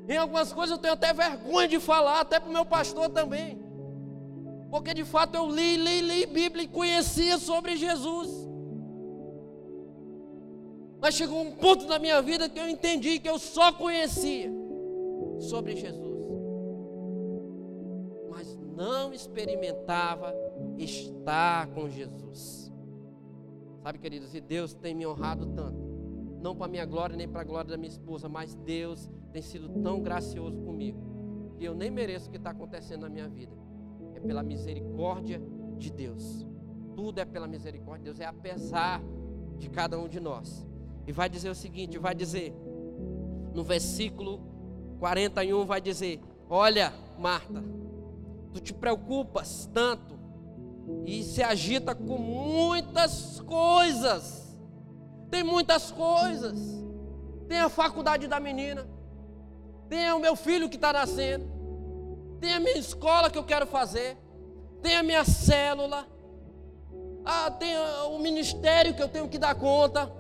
[0.08, 3.60] Em algumas coisas eu tenho até vergonha de falar, até para o meu pastor também.
[4.70, 8.45] Porque de fato eu li, li, li Bíblia e conhecia sobre Jesus.
[11.06, 14.50] Mas chegou um ponto da minha vida que eu entendi que eu só conhecia
[15.38, 16.18] sobre Jesus.
[18.28, 20.34] Mas não experimentava
[20.76, 22.72] estar com Jesus.
[23.84, 25.78] Sabe, queridos, e Deus tem me honrado tanto,
[26.42, 29.68] não para minha glória nem para a glória da minha esposa, mas Deus tem sido
[29.84, 33.56] tão gracioso comigo, que eu nem mereço o que está acontecendo na minha vida.
[34.12, 35.40] É pela misericórdia
[35.78, 36.44] de Deus.
[36.96, 39.00] Tudo é pela misericórdia de Deus, é apesar
[39.56, 40.66] de cada um de nós.
[41.06, 42.54] E vai dizer o seguinte: vai dizer,
[43.54, 44.40] no versículo
[44.98, 47.62] 41, vai dizer: Olha, Marta,
[48.52, 50.18] tu te preocupas tanto
[51.04, 54.56] e se agita com muitas coisas.
[55.30, 56.58] Tem muitas coisas.
[57.48, 58.86] Tem a faculdade da menina,
[59.88, 61.46] tem o meu filho que está nascendo,
[62.40, 64.16] tem a minha escola que eu quero fazer,
[64.82, 66.08] tem a minha célula,
[67.24, 67.76] ah, tem
[68.08, 70.12] o ministério que eu tenho que dar conta.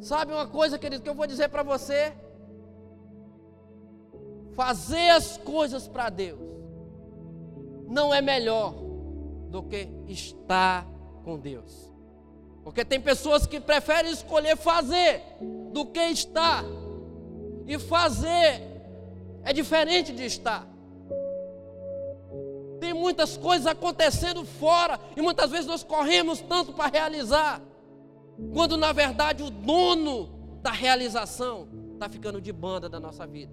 [0.00, 2.12] Sabe uma coisa, querido, que eu vou dizer para você?
[4.54, 6.40] Fazer as coisas para Deus
[7.86, 8.74] não é melhor
[9.48, 10.86] do que estar
[11.24, 11.92] com Deus.
[12.62, 15.22] Porque tem pessoas que preferem escolher fazer
[15.72, 16.64] do que estar.
[17.66, 18.62] E fazer
[19.44, 20.66] é diferente de estar.
[22.78, 27.60] Tem muitas coisas acontecendo fora e muitas vezes nós corremos tanto para realizar
[28.52, 33.52] quando na verdade o dono da realização está ficando de banda da nossa vida.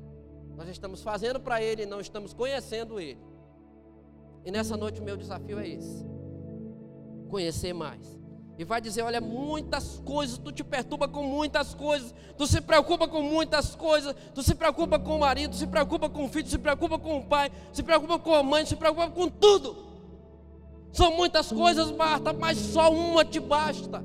[0.55, 3.19] Nós estamos fazendo para Ele não estamos conhecendo Ele.
[4.45, 6.05] E nessa noite o meu desafio é esse:
[7.29, 8.17] conhecer mais.
[8.57, 13.07] E vai dizer: olha, muitas coisas, tu te perturba com muitas coisas, tu se preocupa
[13.07, 16.57] com muitas coisas, tu se preocupa com o marido, se preocupa com o filho, se
[16.57, 19.85] preocupa com o pai, se preocupa com a mãe, se preocupa com tudo.
[20.91, 24.03] São muitas coisas, Marta, mas só uma te basta.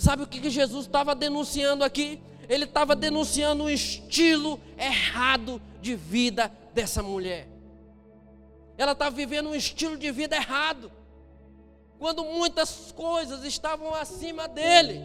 [0.00, 2.22] Sabe o que Jesus estava denunciando aqui?
[2.48, 7.46] Ele estava denunciando o estilo errado de vida dessa mulher.
[8.78, 10.90] Ela estava vivendo um estilo de vida errado,
[11.98, 15.02] quando muitas coisas estavam acima dele.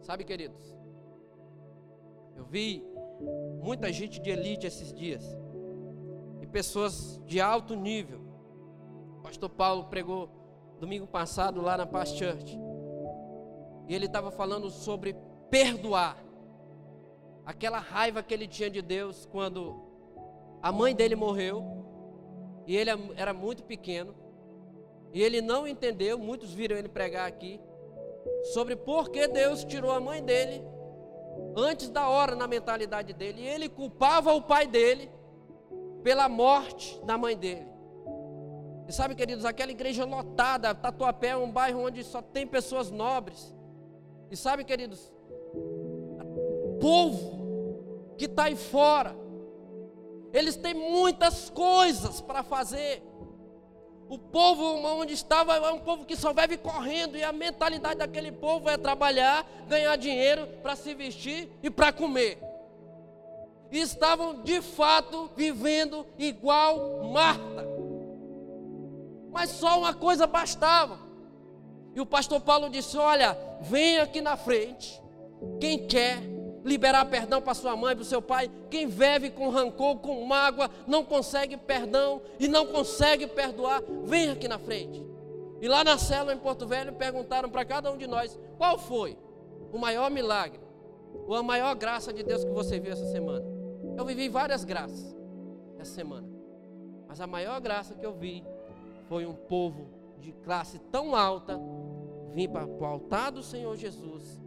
[0.00, 0.76] Sabe, queridos,
[2.36, 2.84] eu vi
[3.60, 5.24] muita gente de elite esses dias,
[6.40, 8.29] e pessoas de alto nível,
[9.30, 10.28] pastor Paulo pregou
[10.80, 12.58] domingo passado lá na Past Church.
[13.86, 15.14] E ele estava falando sobre
[15.48, 16.16] perdoar.
[17.46, 19.84] Aquela raiva que ele tinha de Deus quando
[20.60, 21.64] a mãe dele morreu.
[22.66, 24.16] E ele era muito pequeno.
[25.12, 27.60] E ele não entendeu, muitos viram ele pregar aqui,
[28.52, 30.60] sobre por que Deus tirou a mãe dele
[31.56, 33.42] antes da hora na mentalidade dele.
[33.42, 35.08] E ele culpava o pai dele
[36.02, 37.69] pela morte da mãe dele.
[38.90, 43.54] E sabe, queridos, aquela igreja lotada, Tatuapé é um bairro onde só tem pessoas nobres.
[44.28, 45.12] E sabe, queridos,
[46.80, 49.14] povo que está aí fora,
[50.32, 53.00] eles têm muitas coisas para fazer.
[54.08, 58.32] O povo onde estava é um povo que só vive correndo, e a mentalidade daquele
[58.32, 62.42] povo é trabalhar, ganhar dinheiro para se vestir e para comer.
[63.70, 67.69] E estavam de fato vivendo igual Marta.
[69.32, 70.98] Mas só uma coisa bastava.
[71.94, 75.00] E o pastor Paulo disse: Olha, vem aqui na frente.
[75.60, 76.22] Quem quer
[76.64, 80.70] liberar perdão para sua mãe, para o seu pai, quem vive com rancor, com mágoa,
[80.86, 85.04] não consegue perdão e não consegue perdoar, vem aqui na frente.
[85.60, 89.16] E lá na célula em Porto Velho perguntaram para cada um de nós: qual foi
[89.72, 90.60] o maior milagre
[91.26, 93.44] ou a maior graça de Deus que você viu essa semana?
[93.96, 95.14] Eu vivi várias graças
[95.78, 96.28] essa semana,
[97.06, 98.44] mas a maior graça que eu vi
[99.10, 99.88] foi um povo
[100.20, 101.58] de classe tão alta
[102.32, 104.40] vir para o altar do Senhor Jesus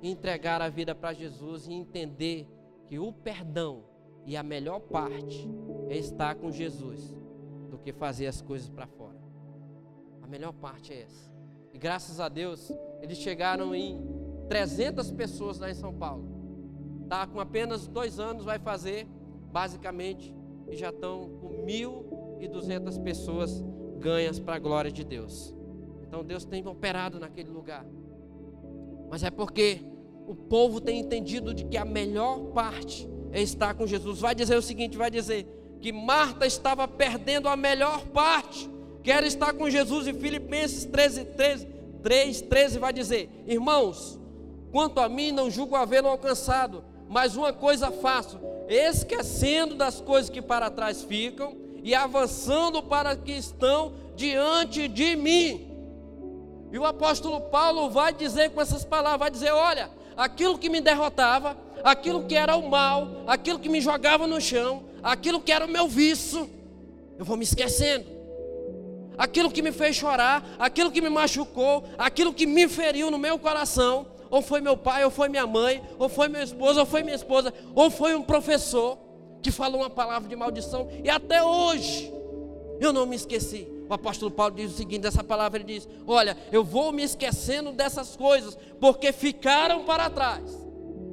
[0.00, 2.48] entregar a vida para Jesus e entender
[2.86, 3.82] que o perdão
[4.24, 5.50] e a melhor parte
[5.88, 7.16] é estar com Jesus
[7.68, 9.20] do que fazer as coisas para fora.
[10.22, 11.34] A melhor parte é essa.
[11.74, 12.70] E graças a Deus,
[13.02, 14.00] eles chegaram em
[14.48, 16.28] 300 pessoas lá em São Paulo.
[17.08, 19.08] Tá com apenas dois anos, vai fazer,
[19.50, 20.32] basicamente,
[20.68, 23.64] e já estão com 1.200 pessoas
[23.96, 25.54] ganhas para a glória de Deus.
[26.06, 27.84] Então Deus tem operado naquele lugar.
[29.10, 29.80] Mas é porque
[30.26, 34.20] o povo tem entendido de que a melhor parte é estar com Jesus.
[34.20, 35.46] Vai dizer o seguinte, vai dizer
[35.80, 38.68] que Marta estava perdendo a melhor parte,
[39.02, 40.06] que era estar com Jesus.
[40.06, 41.66] E Filipenses 13, 13,
[42.02, 44.18] 3, 13 vai dizer: Irmãos,
[44.72, 50.42] quanto a mim não julgo havê-lo alcançado, mas uma coisa faço, esquecendo das coisas que
[50.42, 55.70] para trás ficam e avançando para que estão diante de mim.
[56.72, 60.80] E o apóstolo Paulo vai dizer com essas palavras: vai dizer, olha, aquilo que me
[60.80, 65.64] derrotava, aquilo que era o mal, aquilo que me jogava no chão, aquilo que era
[65.64, 66.50] o meu vício,
[67.16, 68.04] eu vou me esquecendo.
[69.16, 73.38] Aquilo que me fez chorar, aquilo que me machucou, aquilo que me feriu no meu
[73.38, 77.04] coração, ou foi meu pai, ou foi minha mãe, ou foi meu esposo, ou foi
[77.04, 79.05] minha esposa, ou foi um professor
[79.46, 82.12] que falou uma palavra de maldição, e até hoje
[82.80, 83.68] eu não me esqueci.
[83.88, 87.70] O apóstolo Paulo diz o seguinte: essa palavra ele diz: Olha, eu vou me esquecendo
[87.70, 90.42] dessas coisas, porque ficaram para trás,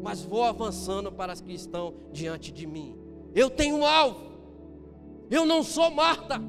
[0.02, 2.98] mas vou avançando para as que estão diante de mim.
[3.36, 4.20] Eu tenho um alvo,
[5.30, 6.42] eu não sou Marta,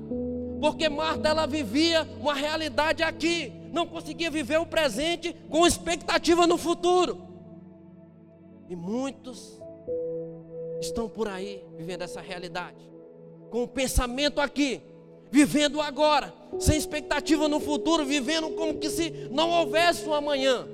[0.63, 6.57] porque Marta ela vivia uma realidade aqui, não conseguia viver o presente com expectativa no
[6.57, 7.21] futuro.
[8.71, 9.63] E muitos
[10.81, 12.91] estão por aí vivendo essa realidade,
[13.51, 14.83] com o pensamento aqui,
[15.31, 20.67] vivendo agora, sem expectativa no futuro, vivendo como que se não houvesse um amanhã.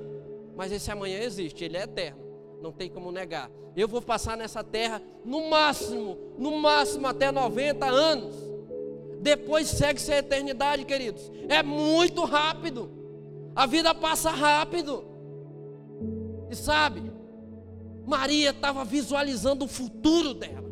[0.55, 2.21] Mas esse amanhã existe, ele é eterno,
[2.61, 3.49] não tem como negar.
[3.75, 8.35] Eu vou passar nessa terra no máximo, no máximo até 90 anos.
[9.21, 11.31] Depois segue-se a eternidade, queridos.
[11.47, 12.91] É muito rápido.
[13.55, 15.05] A vida passa rápido.
[16.49, 17.10] E sabe,
[18.05, 20.69] Maria estava visualizando o futuro dela.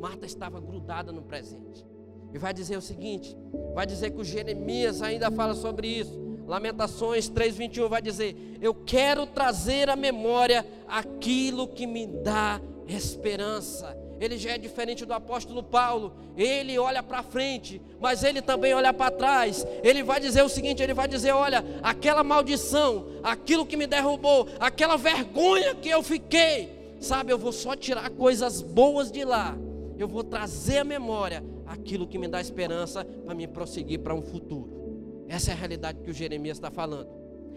[0.00, 1.86] Marta estava grudada no presente.
[2.32, 3.36] E vai dizer o seguinte:
[3.74, 6.28] vai dizer que o Jeremias ainda fala sobre isso.
[6.46, 13.96] Lamentações 3:21 vai dizer: Eu quero trazer à memória aquilo que me dá esperança.
[14.20, 16.12] Ele já é diferente do apóstolo Paulo.
[16.36, 19.66] Ele olha para frente, mas ele também olha para trás.
[19.82, 24.48] Ele vai dizer o seguinte: ele vai dizer: Olha, aquela maldição, aquilo que me derrubou,
[24.58, 29.56] aquela vergonha que eu fiquei, sabe, eu vou só tirar coisas boas de lá.
[29.96, 34.22] Eu vou trazer à memória aquilo que me dá esperança para me prosseguir para um
[34.22, 35.24] futuro.
[35.28, 37.08] Essa é a realidade que o Jeremias está falando.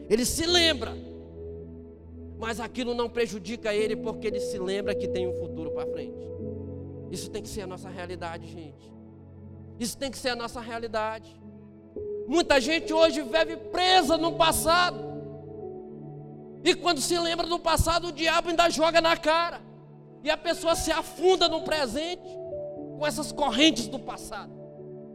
[0.10, 0.96] Ele se lembra,
[2.42, 6.28] mas aquilo não prejudica ele porque ele se lembra que tem um futuro para frente.
[7.12, 8.92] Isso tem que ser a nossa realidade, gente.
[9.80, 11.40] Isso tem que ser a nossa realidade.
[12.28, 15.04] Muita gente hoje vive presa no passado.
[16.64, 19.62] E quando se lembra do passado, o diabo ainda joga na cara.
[20.24, 22.28] E a pessoa se afunda no presente
[22.98, 24.52] com essas correntes do passado.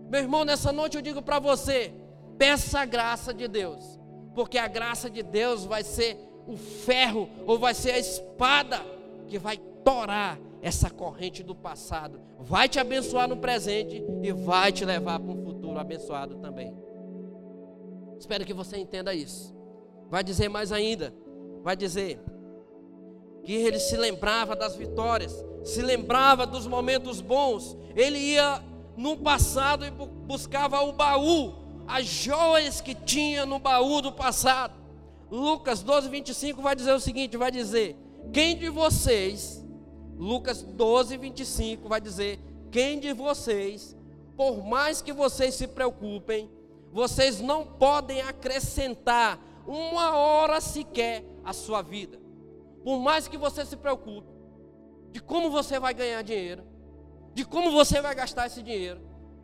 [0.09, 1.93] Meu irmão, nessa noite eu digo para você:
[2.39, 3.99] peça a graça de Deus,
[4.33, 8.81] porque a graça de Deus vai ser o ferro ou vai ser a espada
[9.29, 14.85] que vai torar essa corrente do passado, vai te abençoar no presente e vai te
[14.85, 16.77] levar para um futuro abençoado também.
[18.19, 19.55] Espero que você entenda isso.
[20.09, 21.15] Vai dizer mais ainda,
[21.63, 22.21] vai dizer
[23.45, 28.63] que ele se lembrava das vitórias, se lembrava dos momentos bons, ele ia
[28.97, 31.55] no passado e buscava o baú,
[31.87, 34.86] as joias que tinha no baú do passado.
[35.31, 37.97] Lucas 12, 25 vai dizer o seguinte: vai dizer,
[38.33, 39.65] quem de vocês,
[40.17, 43.97] Lucas 12, 25 vai dizer, quem de vocês,
[44.37, 46.51] por mais que vocês se preocupem,
[46.93, 52.19] vocês não podem acrescentar uma hora sequer à sua vida.
[52.85, 54.29] Por mais que você se preocupe,
[55.11, 56.63] de como você vai ganhar dinheiro,
[57.35, 59.01] de como você vai gastar esse dinheiro,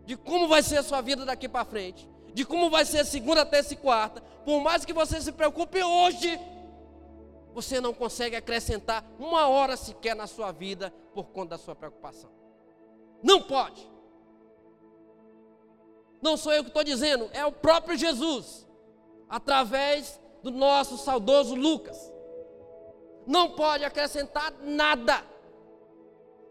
[0.06, 3.44] de como vai ser a sua vida daqui para frente, de como vai ser segunda,
[3.44, 4.22] terça e quarta.
[4.44, 6.38] Por mais que você se preocupe hoje,
[7.54, 12.30] você não consegue acrescentar uma hora sequer na sua vida por conta da sua preocupação.
[13.22, 13.90] Não pode.
[16.20, 18.66] Não sou eu que estou dizendo, é o próprio Jesus,
[19.28, 22.12] através do nosso saudoso Lucas.
[23.26, 25.31] Não pode acrescentar nada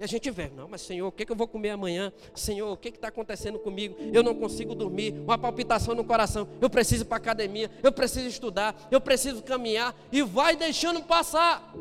[0.02, 2.12] e a gente vê, não, mas Senhor, o que, que eu vou comer amanhã?
[2.34, 3.96] Senhor, o que está acontecendo comigo?
[4.12, 6.48] Eu não consigo dormir, uma palpitação no coração.
[6.60, 9.96] Eu preciso ir para a academia, eu preciso estudar, eu preciso caminhar.
[10.12, 11.72] E vai deixando passar.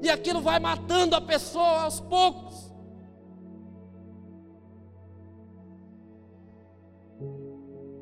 [0.00, 2.72] E aquilo vai matando a pessoa aos poucos.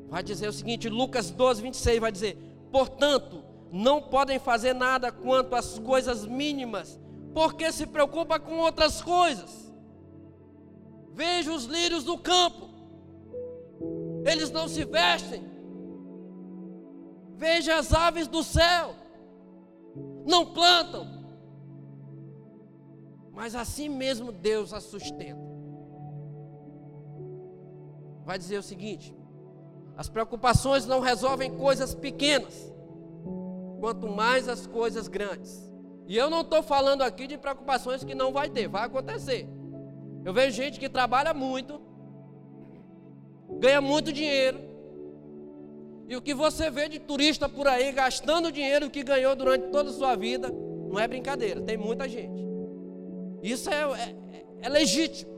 [0.07, 2.37] Vai dizer o seguinte, Lucas 12, 26, vai dizer:
[2.71, 6.97] Portanto, não podem fazer nada quanto às coisas mínimas
[7.33, 9.71] porque se preocupa com outras coisas.
[11.11, 12.69] Veja os lírios do campo,
[14.25, 15.51] eles não se vestem.
[17.35, 18.95] Veja as aves do céu,
[20.25, 21.05] não plantam,
[23.31, 25.41] mas assim mesmo Deus as sustenta.
[28.23, 29.13] Vai dizer o seguinte:
[29.97, 32.71] as preocupações não resolvem coisas pequenas,
[33.79, 35.72] quanto mais as coisas grandes.
[36.07, 39.47] E eu não estou falando aqui de preocupações que não vai ter, vai acontecer.
[40.25, 41.81] Eu vejo gente que trabalha muito,
[43.59, 44.59] ganha muito dinheiro,
[46.07, 49.89] e o que você vê de turista por aí gastando dinheiro que ganhou durante toda
[49.89, 52.43] a sua vida, não é brincadeira, tem muita gente.
[53.41, 55.31] Isso é, é, é legítimo.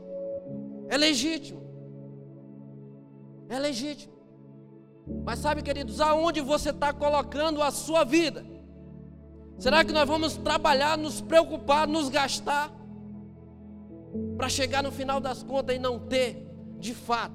[0.88, 1.62] É legítimo.
[3.48, 4.14] É legítimo.
[5.24, 8.44] Mas sabe, queridos, aonde você está colocando a sua vida?
[9.58, 12.70] Será que nós vamos trabalhar, nos preocupar, nos gastar,
[14.36, 16.46] para chegar no final das contas e não ter,
[16.78, 17.34] de fato,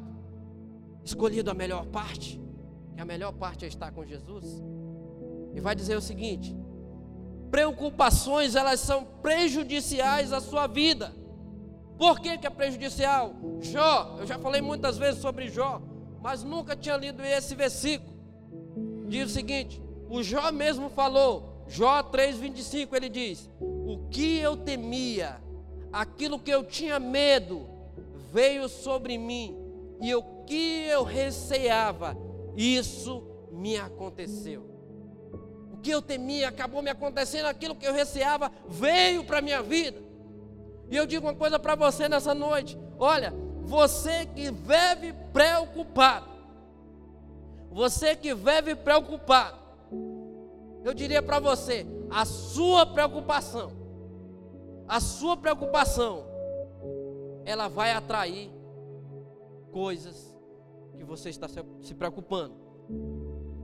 [1.04, 2.40] escolhido a melhor parte?
[2.96, 4.62] Que a melhor parte é estar com Jesus?
[5.54, 6.56] E vai dizer o seguinte:
[7.50, 11.14] preocupações elas são prejudiciais à sua vida.
[11.98, 13.34] Por que, que é prejudicial?
[13.60, 15.82] Jó, eu já falei muitas vezes sobre Jó,
[16.22, 18.12] mas nunca tinha lido esse versículo.
[19.08, 25.42] Diz o seguinte: o Jó mesmo falou, Jó 3,25, ele diz: O que eu temia,
[25.92, 27.68] aquilo que eu tinha medo,
[28.32, 29.58] veio sobre mim,
[30.02, 32.18] e o que eu receava,
[32.56, 34.72] isso me aconteceu
[35.82, 40.00] que eu temia acabou me acontecendo, aquilo que eu receava veio para a minha vida.
[40.90, 46.30] E eu digo uma coisa para você nessa noite: olha, você que vive preocupado,
[47.72, 49.60] você que vive preocupado,
[50.84, 53.72] eu diria para você, a sua preocupação,
[54.88, 56.26] a sua preocupação,
[57.46, 58.52] ela vai atrair
[59.72, 60.36] coisas
[60.98, 62.62] que você está se preocupando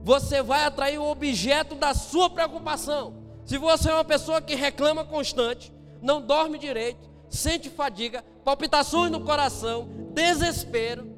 [0.08, 3.14] você vai atrair o objeto da sua preocupação.
[3.44, 9.22] Se você é uma pessoa que reclama constante, não dorme direito, sente fadiga, palpitações no
[9.22, 11.14] coração, desespero.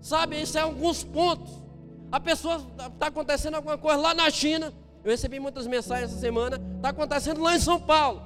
[0.00, 1.61] Sabe, isso é alguns pontos.
[2.12, 2.56] A pessoa
[2.92, 4.70] está acontecendo alguma coisa lá na China.
[5.02, 6.60] Eu recebi muitas mensagens essa semana.
[6.76, 8.22] Está acontecendo lá em São Paulo.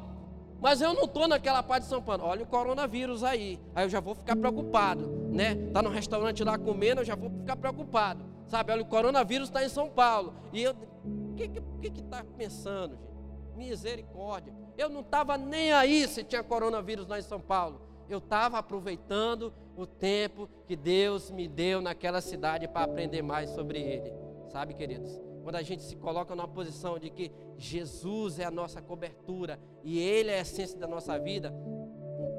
[0.61, 2.25] Mas eu não estou naquela parte de São Paulo.
[2.25, 3.61] Olha o coronavírus aí.
[3.77, 5.55] Aí eu já vou ficar preocupado, né?
[5.73, 8.25] Tá no restaurante lá comendo, eu já vou ficar preocupado.
[8.47, 10.35] Sabe, olha, o coronavírus está em São Paulo.
[10.53, 13.57] E eu, o que está que, que tá pensando, gente?
[13.57, 14.53] Misericórdia.
[14.77, 17.81] Eu não estava nem aí se tinha coronavírus lá em São Paulo.
[18.09, 23.81] Eu estava aproveitando o tempo que Deus me deu naquela cidade para aprender mais sobre
[23.81, 24.13] Ele.
[24.49, 25.21] Sabe, queridos?
[25.43, 29.99] Quando a gente se coloca numa posição de que Jesus é a nossa cobertura e
[29.99, 31.53] Ele é a essência da nossa vida,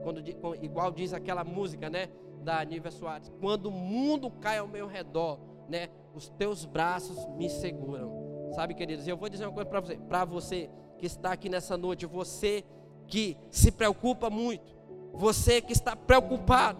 [0.03, 0.24] quando,
[0.61, 2.09] igual diz aquela música, né,
[2.41, 7.49] da Nívia Soares, quando o mundo cai ao meu redor, né, os teus braços me
[7.49, 8.51] seguram.
[8.53, 11.78] Sabe, queridos, eu vou dizer uma coisa para você, para você que está aqui nessa
[11.78, 12.63] noite, você
[13.05, 14.76] que se preocupa muito,
[15.18, 16.80] você que está preocupado,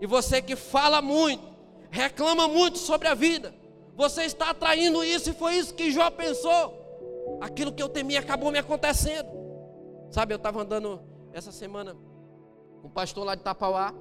[0.00, 1.44] e você que fala muito,
[1.90, 3.52] reclama muito sobre a vida,
[3.96, 7.38] você está atraindo isso e foi isso que Jó pensou.
[7.40, 9.28] Aquilo que eu temia acabou me acontecendo.
[10.10, 11.00] Sabe, eu estava andando
[11.32, 11.96] essa semana
[12.82, 13.92] com o pastor lá de Tapauá.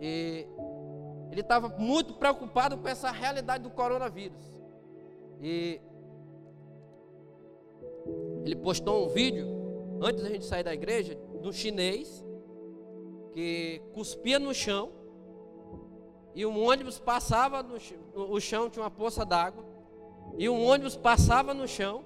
[0.00, 0.46] E
[1.30, 4.44] ele estava muito preocupado com essa realidade do coronavírus.
[5.40, 5.80] E
[8.44, 9.48] ele postou um vídeo
[10.00, 12.24] antes da gente sair da igreja do chinês
[13.32, 14.92] que cuspia no chão
[16.34, 17.76] e um ônibus passava no
[18.14, 19.64] o chão, tinha uma poça d'água,
[20.38, 22.04] e um ônibus passava no chão,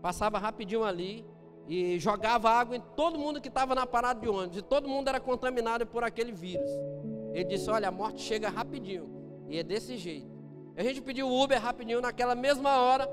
[0.00, 1.26] passava rapidinho ali,
[1.66, 5.08] e jogava água em todo mundo que estava na parada de ônibus, e todo mundo
[5.08, 6.70] era contaminado por aquele vírus.
[7.32, 9.10] Ele disse: Olha, a morte chega rapidinho,
[9.48, 10.30] e é desse jeito.
[10.76, 13.08] A gente pediu Uber rapidinho naquela mesma hora.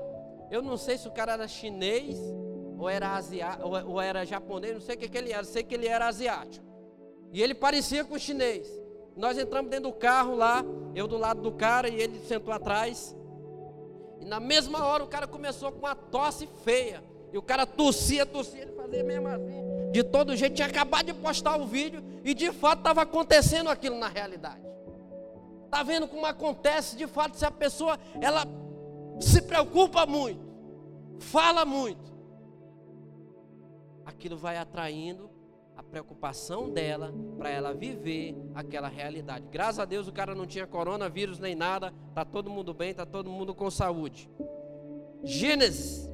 [0.48, 2.16] Eu não sei se o cara era chinês,
[2.78, 5.74] ou era, asiático, ou era japonês, não sei o que, que ele era, sei que
[5.74, 6.64] ele era asiático.
[7.32, 8.68] E ele parecia com o chinês.
[9.16, 10.64] Nós entramos dentro do carro lá,
[10.94, 13.16] eu do lado do cara e ele sentou atrás.
[14.20, 17.02] E na mesma hora o cara começou com uma tosse feia.
[17.32, 19.64] E o cara tossia, tossia, ele fazia mesmo assim.
[19.92, 23.98] De todo jeito, tinha acabado de postar o vídeo e de fato estava acontecendo aquilo
[23.98, 24.60] na realidade.
[25.64, 28.46] Está vendo como acontece de fato se a pessoa ela
[29.20, 30.40] se preocupa muito,
[31.18, 32.15] fala muito.
[34.06, 35.28] Aquilo vai atraindo
[35.76, 39.46] a preocupação dela para ela viver aquela realidade.
[39.50, 43.04] Graças a Deus o cara não tinha coronavírus nem nada, tá todo mundo bem, tá
[43.04, 44.30] todo mundo com saúde.
[45.22, 46.08] Gênesis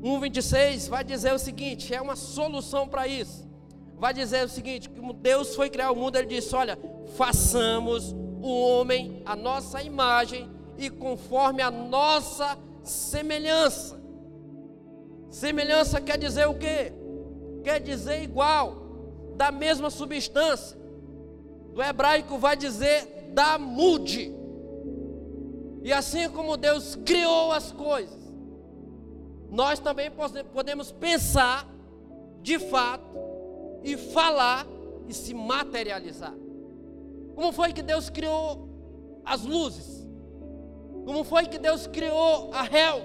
[0.00, 3.48] 1:26 vai dizer o seguinte, é uma solução para isso.
[3.96, 6.78] Vai dizer o seguinte, que Deus foi criar o mundo, ele disse: "Olha,
[7.16, 13.98] façamos o homem a nossa imagem e conforme a nossa semelhança."
[15.30, 16.92] Semelhança quer dizer o quê?
[17.68, 18.76] Quer dizer igual,
[19.36, 20.74] da mesma substância.
[21.74, 24.34] Do hebraico vai dizer da mude.
[25.82, 28.32] E assim como Deus criou as coisas,
[29.50, 30.10] nós também
[30.54, 31.68] podemos pensar
[32.40, 33.18] de fato
[33.84, 34.66] e falar
[35.06, 36.34] e se materializar.
[37.34, 38.66] Como foi que Deus criou
[39.26, 40.08] as luzes?
[41.04, 43.02] Como foi que Deus criou a réu?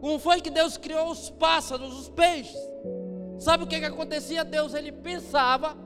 [0.00, 2.56] Como foi que Deus criou os pássaros, os peixes?
[3.44, 4.42] Sabe o que, que acontecia?
[4.42, 5.76] Deus ele pensava,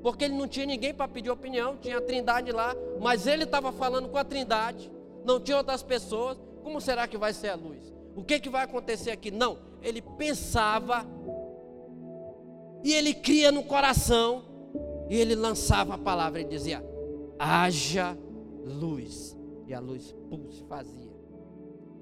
[0.00, 3.72] porque ele não tinha ninguém para pedir opinião, tinha a trindade lá, mas ele estava
[3.72, 4.92] falando com a trindade,
[5.24, 6.38] não tinha outras pessoas.
[6.62, 7.92] Como será que vai ser a luz?
[8.14, 9.32] O que, que vai acontecer aqui?
[9.32, 11.04] Não, ele pensava
[12.84, 14.44] e ele cria no coração
[15.10, 16.80] e ele lançava a palavra e dizia:
[17.36, 18.16] haja
[18.64, 19.36] luz.
[19.66, 21.10] E a luz pum, se fazia.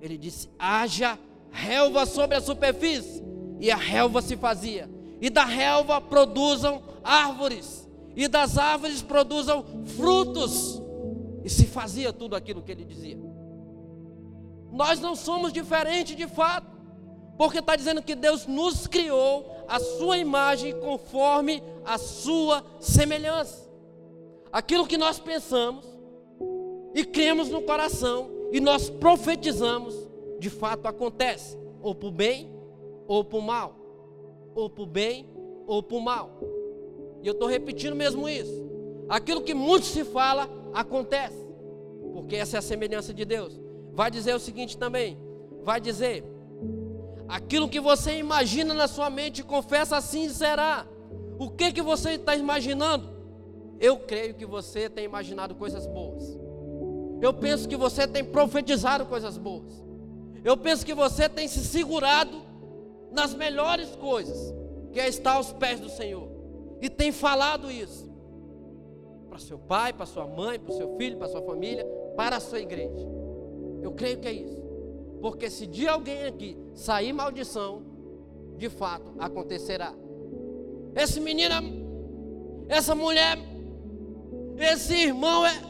[0.03, 1.19] Ele disse: haja
[1.51, 3.33] relva sobre a superfície.
[3.63, 4.91] E a relva se fazia.
[5.21, 7.89] E da relva produzam árvores.
[8.17, 9.65] E das árvores produzam
[9.97, 10.83] frutos.
[11.45, 13.17] E se fazia tudo aquilo que ele dizia.
[14.73, 16.67] Nós não somos diferentes de fato.
[17.39, 23.71] Porque está dizendo que Deus nos criou a sua imagem conforme a sua semelhança.
[24.51, 25.87] Aquilo que nós pensamos
[26.97, 29.95] e cremos no coração e nós profetizamos,
[30.41, 32.52] de fato acontece, ou o bem
[33.13, 33.75] ou para o mal,
[34.55, 35.29] ou para o bem
[35.67, 36.31] ou para o mal.
[37.23, 38.65] E eu estou repetindo mesmo isso.
[39.07, 41.47] Aquilo que muito se fala acontece,
[42.15, 43.61] porque essa é a semelhança de Deus.
[43.93, 45.19] Vai dizer o seguinte também:
[45.63, 46.25] vai dizer
[47.29, 50.87] Aquilo que você imagina na sua mente, confessa assim será.
[51.39, 53.11] O que que você está imaginando?
[53.79, 56.39] Eu creio que você tem imaginado coisas boas.
[57.21, 59.85] Eu penso que você tem profetizado coisas boas.
[60.43, 62.52] Eu penso que você tem se segurado
[63.13, 64.55] nas melhores coisas,
[64.93, 66.29] que é estar aos pés do Senhor.
[66.81, 68.11] E tem falado isso
[69.29, 71.87] para seu pai, para sua mãe, para seu filho, para sua família,
[72.17, 73.09] para a sua igreja.
[73.81, 74.63] Eu creio que é isso.
[75.21, 77.83] Porque se de alguém aqui sair maldição,
[78.57, 79.95] de fato acontecerá.
[80.95, 81.55] Esse menino,
[82.69, 83.39] essa mulher,
[84.59, 85.63] esse irmão é.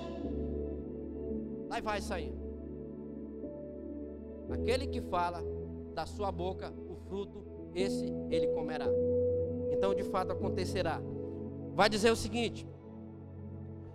[1.71, 2.33] Aí vai sair.
[4.51, 5.43] Aquele que fala
[5.95, 6.73] da sua boca
[7.13, 7.45] fruto,
[7.75, 8.87] esse ele comerá.
[9.71, 10.99] Então de fato acontecerá.
[11.75, 12.67] Vai dizer o seguinte: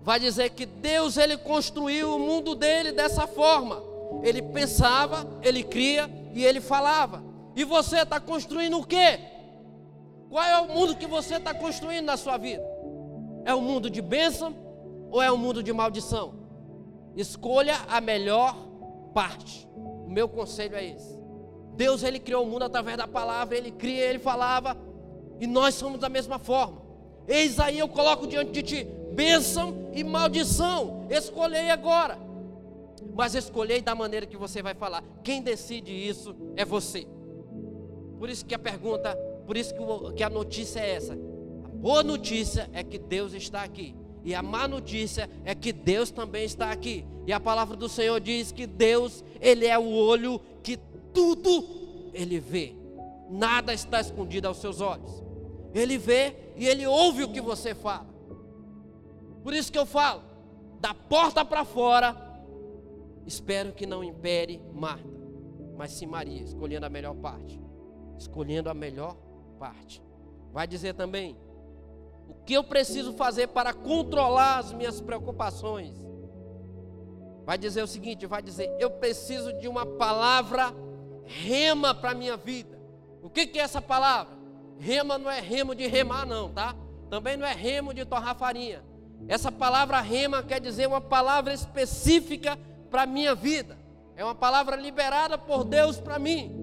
[0.01, 3.88] vai dizer que Deus ele construiu o mundo dele dessa forma
[4.24, 7.24] ele pensava, ele cria e ele falava.
[7.55, 9.20] E você está construindo o quê?
[10.30, 12.63] Qual é o mundo que você está construindo na sua vida?
[13.45, 14.55] É um mundo de bênção
[15.09, 16.36] ou é um mundo de maldição?
[17.15, 18.55] Escolha a melhor
[19.13, 19.68] parte.
[19.76, 21.16] O meu conselho é esse.
[21.78, 24.76] Deus ele criou o mundo através da palavra, ele cria, ele falava,
[25.40, 26.82] e nós somos da mesma forma.
[27.28, 31.08] Eis aí eu coloco diante de ti bênção e maldição.
[31.10, 32.28] Escolhei agora
[33.18, 35.04] mas escolhei da maneira que você vai falar.
[35.24, 37.08] Quem decide isso é você.
[38.20, 39.16] Por isso que a pergunta,
[39.48, 39.74] por isso
[40.16, 41.14] que a notícia é essa.
[41.14, 43.96] A boa notícia é que Deus está aqui.
[44.24, 47.06] E a má notícia é que Deus também está aqui.
[47.26, 50.78] E a palavra do Senhor diz que Deus, Ele é o olho que
[51.18, 52.76] tudo Ele vê.
[53.30, 55.24] Nada está escondido aos seus olhos.
[55.74, 58.07] Ele vê e Ele ouve o que você fala.
[59.43, 60.22] Por isso que eu falo,
[60.80, 62.28] da porta para fora,
[63.28, 65.05] Espero que não impere Marta,
[65.76, 67.61] mas sim Maria, escolhendo a melhor parte.
[68.18, 69.18] Escolhendo a melhor
[69.59, 70.01] parte.
[70.53, 71.38] Vai dizer também:
[72.30, 75.93] o que eu preciso fazer para controlar as minhas preocupações?
[77.45, 80.74] Vai dizer o seguinte: vai dizer, eu preciso de uma palavra
[81.28, 82.80] rema para a minha vida.
[83.22, 84.36] O que, que é essa palavra?
[84.80, 86.76] Rema não é remo de remar, não, tá?
[87.10, 88.84] Também não é remo de torrar farinha.
[89.28, 92.58] Essa palavra rema quer dizer uma palavra específica
[92.90, 93.78] para a minha vida.
[94.16, 96.56] É uma palavra liberada por Deus para mim.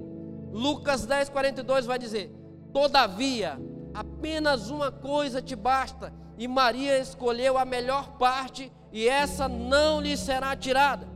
[0.53, 2.33] Lucas 10, 42 vai dizer:
[2.73, 3.59] Todavia,
[3.93, 10.17] apenas uma coisa te basta, e Maria escolheu a melhor parte, e essa não lhe
[10.17, 11.09] será tirada.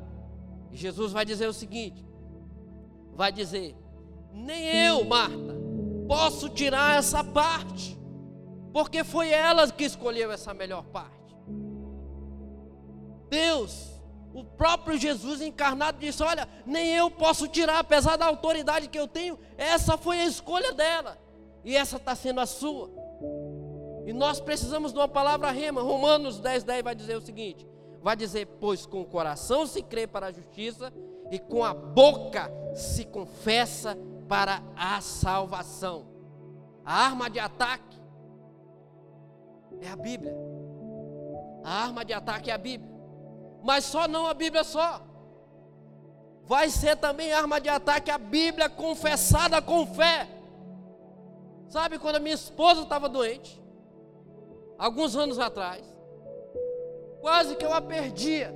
[0.70, 2.04] E Jesus vai dizer o seguinte:
[3.18, 3.74] vai dizer,
[4.32, 5.56] nem eu, Marta,
[6.06, 7.98] posso tirar essa parte,
[8.72, 11.36] porque foi ela que escolheu essa melhor parte.
[13.28, 13.88] Deus
[14.32, 19.08] o próprio Jesus encarnado disse: Olha, nem eu posso tirar, apesar da autoridade que eu
[19.08, 21.18] tenho, essa foi a escolha dela,
[21.64, 22.88] e essa está sendo a sua.
[24.06, 25.82] E nós precisamos de uma palavra rema.
[25.82, 27.66] Romanos 10, 10 vai dizer o seguinte:
[28.00, 30.92] vai dizer, pois com o coração se crê para a justiça,
[31.30, 33.96] e com a boca se confessa
[34.28, 36.06] para a salvação.
[36.84, 37.98] A arma de ataque
[39.80, 40.34] é a Bíblia.
[41.64, 42.90] A arma de ataque é a Bíblia.
[43.62, 45.02] Mas só não a Bíblia só.
[46.44, 50.26] Vai ser também arma de ataque a Bíblia confessada com fé.
[51.68, 53.62] Sabe quando a minha esposa estava doente?
[54.78, 55.84] Alguns anos atrás.
[57.20, 58.54] Quase que eu a perdia.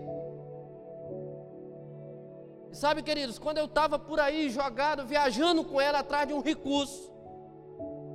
[2.73, 6.41] E sabe, queridos, quando eu estava por aí jogado, viajando com ela atrás de um
[6.41, 7.13] recurso,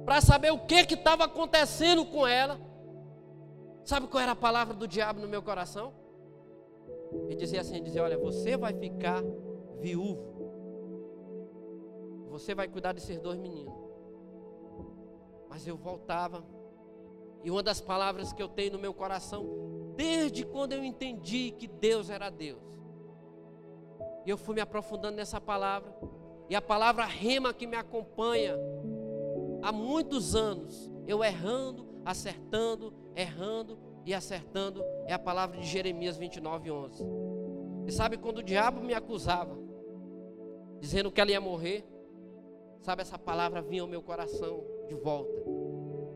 [0.03, 2.59] para saber o que estava acontecendo com ela.
[3.85, 5.93] Sabe qual era a palavra do diabo no meu coração?
[7.27, 9.21] Ele dizia assim: dizia, Olha, você vai ficar
[9.79, 10.25] viúvo.
[12.29, 13.75] Você vai cuidar desses dois meninos.
[15.47, 16.43] Mas eu voltava.
[17.43, 21.67] E uma das palavras que eu tenho no meu coração, desde quando eu entendi que
[21.67, 22.76] Deus era Deus,
[24.27, 25.89] e eu fui me aprofundando nessa palavra,
[26.49, 28.57] e a palavra rema que me acompanha
[29.61, 36.69] há muitos anos, eu errando, acertando, errando e acertando, é a palavra de Jeremias 29,
[36.69, 37.05] 11.
[37.87, 39.57] E sabe quando o diabo me acusava,
[40.81, 41.85] dizendo que ela ia morrer,
[42.81, 45.41] sabe, essa palavra vinha ao meu coração de volta.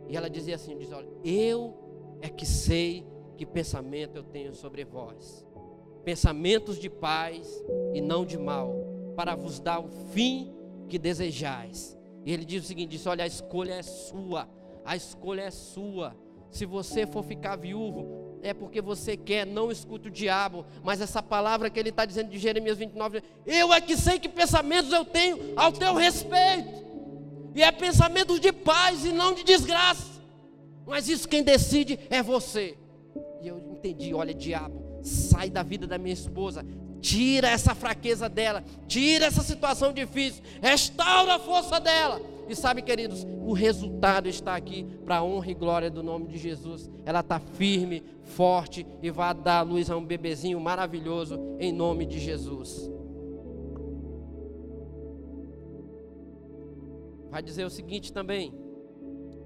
[0.10, 3.08] E ela dizia assim: diz, olha, eu é que sei
[3.38, 5.50] que pensamento eu tenho sobre vós.
[6.04, 7.48] Pensamentos de paz
[7.94, 8.74] e não de mal,
[9.16, 10.54] para vos dar o fim
[10.90, 11.98] que desejais.
[12.26, 14.50] E ele diz o seguinte: diz, olha, a escolha é sua,
[14.86, 16.16] a escolha é sua.
[16.50, 20.66] Se você for ficar viúvo, é porque você quer, não escute o diabo.
[20.84, 24.28] Mas essa palavra que ele está dizendo de Jeremias 29, eu é que sei que
[24.28, 26.82] pensamentos eu tenho ao teu respeito.
[27.56, 30.22] E é pensamentos de paz e não de desgraça.
[30.86, 32.78] Mas isso quem decide é você.
[33.42, 36.66] E eu entendi, olha, diabo, sai da vida da minha esposa,
[37.02, 42.22] tira essa fraqueza dela, tira essa situação difícil, restaura a força dela.
[42.48, 46.38] E sabe, queridos, o resultado está aqui para a honra e glória do nome de
[46.38, 46.90] Jesus.
[47.06, 52.20] Ela está firme, forte e vai dar luz a um bebezinho maravilhoso em nome de
[52.20, 52.92] Jesus.
[57.30, 58.54] Vai dizer o seguinte também.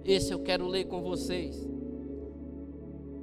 [0.04, 1.70] Esse eu quero ler com vocês.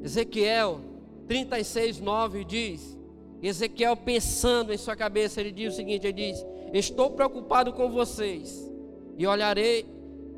[0.01, 0.92] Ezequiel
[1.33, 2.99] 36, 9 diz:
[3.43, 8.71] Ezequiel pensando em sua cabeça, ele diz o seguinte: ele diz: Estou preocupado com vocês
[9.17, 9.87] e olharei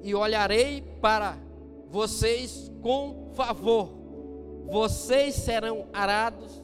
[0.04, 1.36] e olharei para
[1.90, 3.90] vocês com favor.
[4.70, 6.62] Vocês serão arados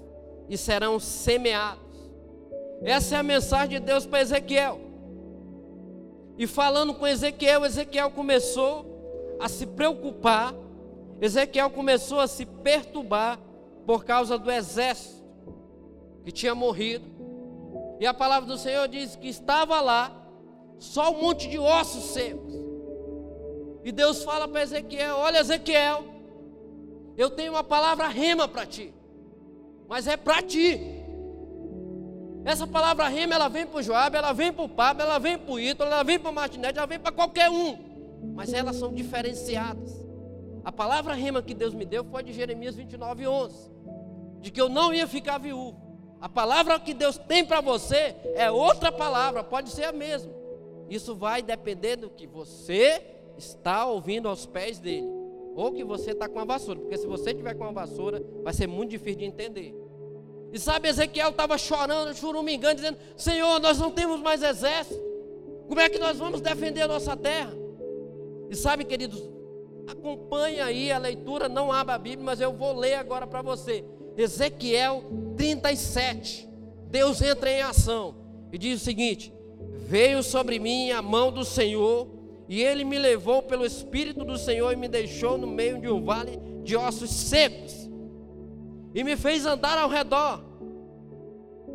[0.48, 1.80] e serão semeados.
[2.82, 4.80] Essa é a mensagem de Deus para Ezequiel.
[6.38, 10.54] E falando com Ezequiel, Ezequiel começou a se preocupar,
[11.20, 13.49] Ezequiel começou a se perturbar
[13.86, 15.24] por causa do exército
[16.24, 17.04] que tinha morrido.
[17.98, 20.16] E a palavra do Senhor diz que estava lá
[20.78, 22.54] só um monte de ossos secos.
[23.84, 26.04] E Deus fala para Ezequiel: Olha, Ezequiel,
[27.16, 28.94] eu tenho uma palavra rema para ti,
[29.88, 30.80] mas é para ti.
[32.44, 35.36] Essa palavra rema, ela vem para o Joab, ela vem para o Pablo, ela vem
[35.36, 37.76] para o Ítalo, ela vem para o Martinete, ela vem para qualquer um.
[38.34, 39.99] Mas elas são diferenciadas.
[40.64, 43.70] A palavra rema que Deus me deu foi de Jeremias 29, 11.
[44.40, 45.80] De que eu não ia ficar viúvo.
[46.20, 50.32] A palavra que Deus tem para você é outra palavra, pode ser a mesma.
[50.88, 53.02] Isso vai depender do que você
[53.38, 55.08] está ouvindo aos pés dele.
[55.54, 56.80] Ou que você está com a vassoura.
[56.80, 59.74] Porque se você tiver com a vassoura, vai ser muito difícil de entender.
[60.52, 65.00] E sabe, Ezequiel estava chorando, churumingando, dizendo: Senhor, nós não temos mais exército.
[65.68, 67.54] Como é que nós vamos defender a nossa terra?
[68.50, 69.22] E sabe, queridos,
[69.90, 73.84] acompanha aí a leitura, não abra a Bíblia, mas eu vou ler agora para você.
[74.16, 75.04] Ezequiel
[75.36, 76.48] 37.
[76.88, 78.14] Deus entra em ação
[78.52, 79.32] e diz o seguinte:
[79.78, 82.08] Veio sobre mim a mão do Senhor,
[82.48, 86.04] e ele me levou pelo Espírito do Senhor e me deixou no meio de um
[86.04, 87.80] vale de ossos secos
[88.94, 90.44] e me fez andar ao redor.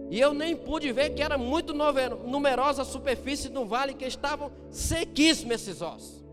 [0.09, 4.51] E eu nem pude ver que era muito numerosa a superfície do vale, que estavam
[4.69, 6.24] sequíssimos esses ossos.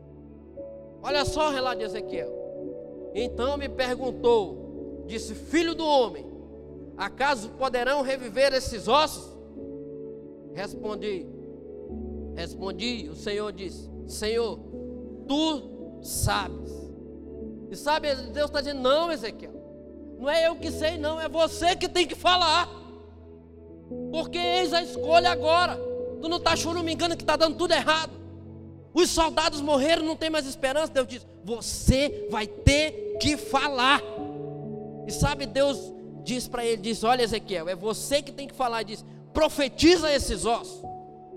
[1.03, 2.31] Olha só o relato de Ezequiel.
[3.15, 6.25] Então me perguntou, disse: Filho do homem,
[6.97, 9.33] acaso poderão reviver esses ossos?
[10.55, 11.27] Respondi,
[12.35, 14.59] respondi, o Senhor disse: Senhor,
[15.27, 16.71] tu sabes.
[17.71, 19.53] E sabe, Deus está dizendo: Não, Ezequiel.
[20.19, 22.69] Não é eu que sei, não, é você que tem que falar.
[24.13, 25.77] Porque eis a escolha agora.
[26.21, 26.55] Tu não está
[26.93, 28.22] engano que está dando tudo errado.
[28.95, 30.93] Os soldados morreram, não tem mais esperança.
[30.93, 34.03] Deus diz: Você vai ter que falar.
[35.07, 38.83] E sabe, Deus diz para ele: diz, Olha, Ezequiel, é você que tem que falar.
[38.83, 40.83] Diz: Profetiza esses ossos.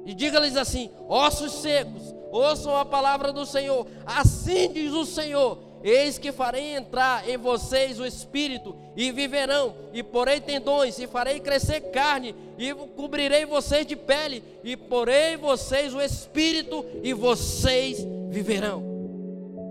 [0.06, 3.88] E diga-lhes assim: Ossos secos, ouçam a palavra do Senhor.
[4.06, 10.02] Assim diz o Senhor: Eis que farei entrar em vocês o espírito, e viverão, e
[10.02, 16.02] porei tendões, e farei crescer carne, e cobrirei vocês de pele, e porei vocês o
[16.02, 18.84] espírito, e vocês viverão.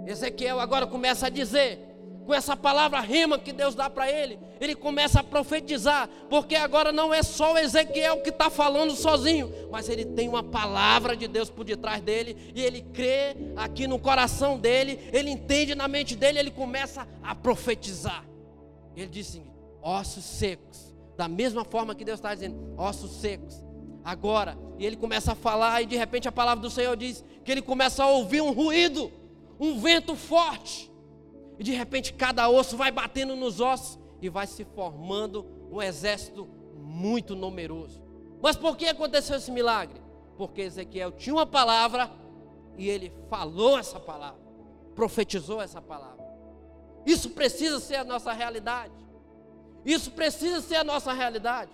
[0.06, 1.80] Ezequiel agora começa a dizer:
[2.24, 6.92] com essa palavra rema que Deus dá para ele, ele começa a profetizar, porque agora
[6.92, 11.50] não é só Ezequiel que está falando sozinho, mas ele tem uma palavra de Deus
[11.50, 16.38] por detrás dele, e ele crê aqui no coração dele, ele entende na mente dele,
[16.38, 18.24] ele começa a profetizar.
[18.96, 19.44] Ele diz assim:
[19.82, 23.62] ossos secos, da mesma forma que Deus está dizendo, ossos secos.
[24.04, 27.50] Agora, e ele começa a falar, e de repente a palavra do Senhor diz que
[27.50, 29.10] ele começa a ouvir um ruído,
[29.58, 30.93] um vento forte.
[31.58, 36.48] E de repente cada osso vai batendo nos ossos e vai se formando um exército
[36.76, 38.02] muito numeroso.
[38.42, 40.00] Mas por que aconteceu esse milagre?
[40.36, 42.10] Porque Ezequiel tinha uma palavra
[42.76, 44.40] e ele falou essa palavra,
[44.94, 46.24] profetizou essa palavra.
[47.06, 48.92] Isso precisa ser a nossa realidade.
[49.84, 51.70] Isso precisa ser a nossa realidade.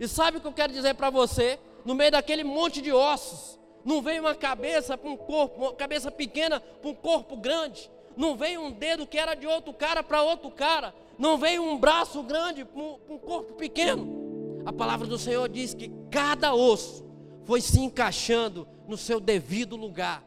[0.00, 1.58] E sabe o que eu quero dizer para você?
[1.84, 6.10] No meio daquele monte de ossos, não veio uma cabeça para um corpo, uma cabeça
[6.10, 7.90] pequena para um corpo grande.
[8.16, 10.94] Não veio um dedo que era de outro cara para outro cara.
[11.18, 14.62] Não veio um braço grande para um, corpo pequeno.
[14.64, 17.04] A palavra do Senhor diz que cada osso
[17.44, 20.24] foi se encaixando no seu devido lugar.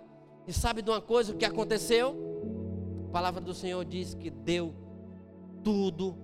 [0.47, 2.15] E sabe de uma coisa o que aconteceu?
[3.09, 4.73] A palavra do Senhor diz que deu
[5.63, 6.17] tudo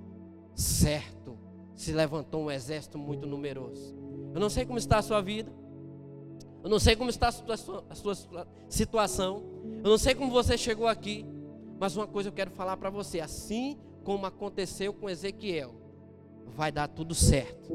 [0.54, 1.38] certo.
[1.76, 3.96] Se levantou um exército muito numeroso.
[4.34, 5.52] Eu não sei como está a sua vida.
[6.64, 8.16] Eu não sei como está a sua, a sua
[8.70, 9.44] situação.
[9.84, 11.26] Eu não sei como você chegou aqui.
[11.82, 15.74] Mas uma coisa eu quero falar para você: assim como aconteceu com Ezequiel,
[16.46, 17.74] vai dar tudo certo.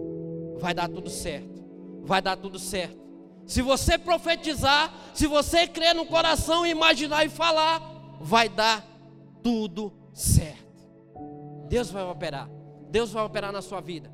[0.60, 1.64] Vai dar tudo certo.
[2.04, 3.04] Vai dar tudo certo.
[3.44, 7.82] Se você profetizar, se você crer no coração, imaginar e falar,
[8.20, 8.86] vai dar
[9.42, 10.86] tudo certo.
[11.68, 12.48] Deus vai operar.
[12.88, 14.08] Deus vai operar na sua vida.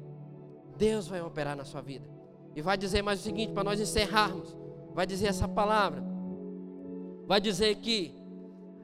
[0.78, 2.08] Deus vai operar na sua vida.
[2.56, 4.56] E vai dizer mais o seguinte, para nós encerrarmos.
[4.94, 6.02] Vai dizer essa palavra.
[7.26, 8.21] Vai dizer que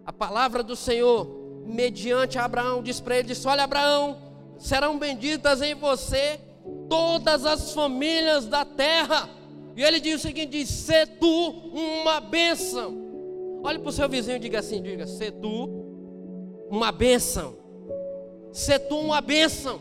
[0.08, 1.28] a palavra do Senhor,
[1.66, 4.16] mediante Abraão, diz para ele: Olha, Abraão,
[4.58, 6.40] serão benditas em você
[6.88, 9.28] todas as famílias da terra.
[9.76, 12.96] E ele diz o seguinte: diz, Se tu uma bênção.
[13.62, 15.68] Olhe para o seu vizinho e diga assim: diga, se tu
[16.70, 17.54] uma bênção.
[18.50, 19.78] Se tu uma bênção.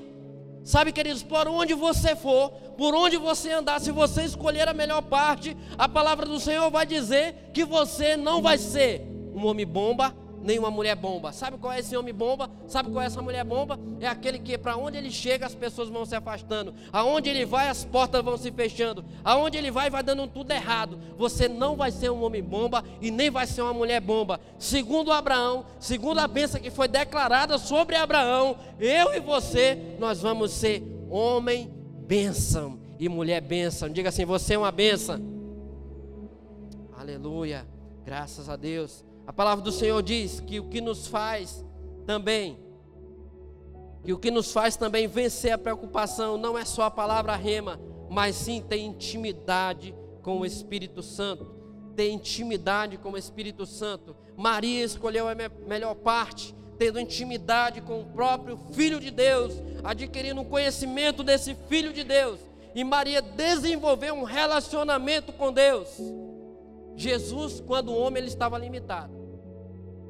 [0.61, 5.03] Sabe, queridos, por onde você for, por onde você andar, se você escolher a melhor
[5.03, 10.14] parte, a palavra do Senhor vai dizer que você não vai ser um homem bomba,
[10.42, 11.32] nem uma mulher bomba.
[11.32, 12.50] Sabe qual é esse homem bomba?
[12.68, 13.80] Sabe qual é essa mulher bomba?
[14.00, 16.74] É aquele que para onde ele chega as pessoas vão se afastando.
[16.92, 19.04] Aonde ele vai as portas vão se fechando.
[19.24, 21.00] Aonde ele vai vai dando tudo errado.
[21.18, 24.40] Você não vai ser um homem bomba e nem vai ser uma mulher bomba.
[24.58, 30.52] Segundo Abraão, segundo a bênção que foi declarada sobre Abraão, eu e você, nós vamos
[30.52, 31.72] ser homem
[32.08, 33.90] bênção e mulher bênção.
[33.90, 35.20] Diga assim, você é uma bênção.
[36.96, 37.68] Aleluia.
[38.06, 39.07] Graças a Deus.
[39.28, 41.61] A palavra do Senhor diz que o que nos faz
[42.05, 42.57] também,
[44.01, 47.78] que o que nos faz também vencer a preocupação não é só a palavra rema,
[48.09, 51.45] mas sim ter intimidade com o Espírito Santo.
[51.93, 54.15] Ter intimidade com o Espírito Santo.
[54.38, 55.36] Maria escolheu a
[55.67, 61.91] melhor parte, tendo intimidade com o próprio Filho de Deus, adquirindo um conhecimento desse Filho
[61.91, 62.39] de Deus.
[62.73, 65.89] E Maria desenvolveu um relacionamento com Deus.
[66.95, 69.16] Jesus, quando homem, ele estava limitado.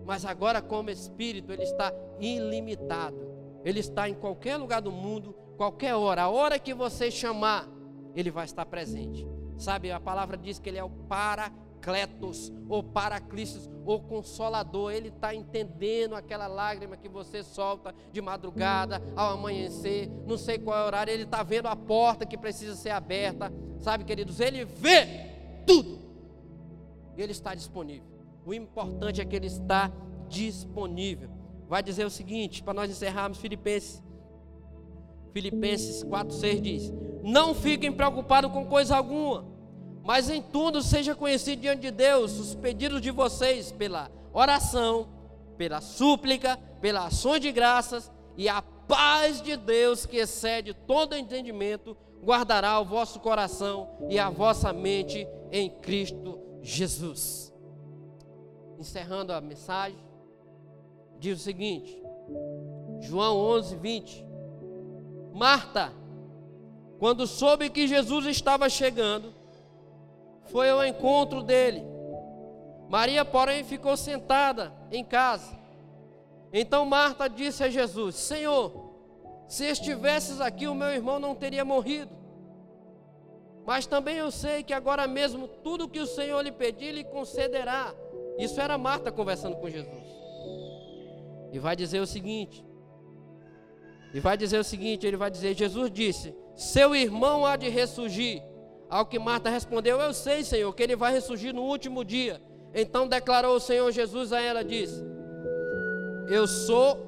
[0.08, 3.28] Mas agora, como espírito, ele está ilimitado.
[3.66, 6.24] Ele está em qualquer lugar do mundo, qualquer hora.
[6.24, 7.68] A hora que você chamar,
[8.16, 9.28] ele vai estar presente.
[9.58, 14.94] Sabe, a palavra diz que ele é o Paracletos, ou Paraclistos, ou Consolador.
[14.94, 20.78] Ele está entendendo aquela lágrima que você solta de madrugada, ao amanhecer, não sei qual
[20.78, 21.12] é o horário.
[21.12, 23.52] Ele está vendo a porta que precisa ser aberta.
[23.82, 25.06] Sabe, queridos, ele vê
[25.66, 26.00] tudo.
[27.18, 28.17] Ele está disponível.
[28.48, 29.92] O importante é que ele está
[30.30, 31.30] disponível.
[31.68, 34.02] Vai dizer o seguinte, para nós encerrarmos Filipenses.
[35.34, 39.46] Filipenses 4:6 diz: Não fiquem preocupados com coisa alguma,
[40.02, 45.10] mas em tudo seja conhecido diante de Deus os pedidos de vocês pela oração,
[45.58, 51.98] pela súplica, pela ações de graças e a paz de Deus que excede todo entendimento
[52.24, 57.57] guardará o vosso coração e a vossa mente em Cristo Jesus
[58.78, 60.00] encerrando a mensagem,
[61.20, 62.02] diz o seguinte:
[63.00, 64.26] João 11, 20.
[65.34, 65.94] Marta,
[67.00, 69.34] quando soube que Jesus estava chegando,
[70.46, 71.84] foi ao encontro dele.
[72.90, 75.58] Maria, porém, ficou sentada em casa.
[76.52, 78.88] Então Marta disse a Jesus: Senhor,
[79.48, 82.16] se estivesses aqui, o meu irmão não teria morrido.
[83.66, 87.94] Mas também eu sei que agora mesmo tudo que o Senhor lhe pedir, lhe concederá.
[88.38, 90.06] Isso era Marta conversando com Jesus.
[91.52, 92.66] E vai dizer o seguinte:
[94.14, 98.42] E vai dizer o seguinte: ele vai dizer, Jesus disse, seu irmão há de ressurgir.
[98.90, 102.42] Ao que Marta respondeu, eu sei, Senhor, que ele vai ressurgir no último dia.
[102.74, 105.04] Então declarou o Senhor Jesus a ela, disse,
[106.30, 107.06] eu sou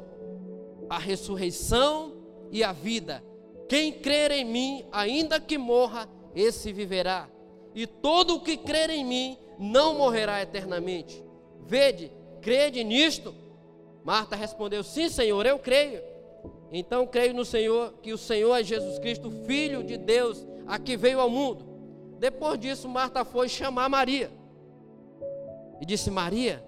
[0.89, 2.13] a ressurreição
[2.51, 3.23] e a vida.
[3.67, 7.29] Quem crer em mim, ainda que morra, esse viverá.
[7.73, 11.21] E todo o que crer em mim não morrerá eternamente.
[11.65, 13.35] Vede, crede nisto?
[14.03, 16.01] Marta respondeu: Sim, Senhor, eu creio.
[16.71, 20.95] Então creio no Senhor, que o Senhor é Jesus Cristo, Filho de Deus, a que
[20.95, 21.67] veio ao mundo.
[22.19, 24.31] Depois disso, Marta foi chamar Maria.
[25.81, 26.63] E disse: Maria,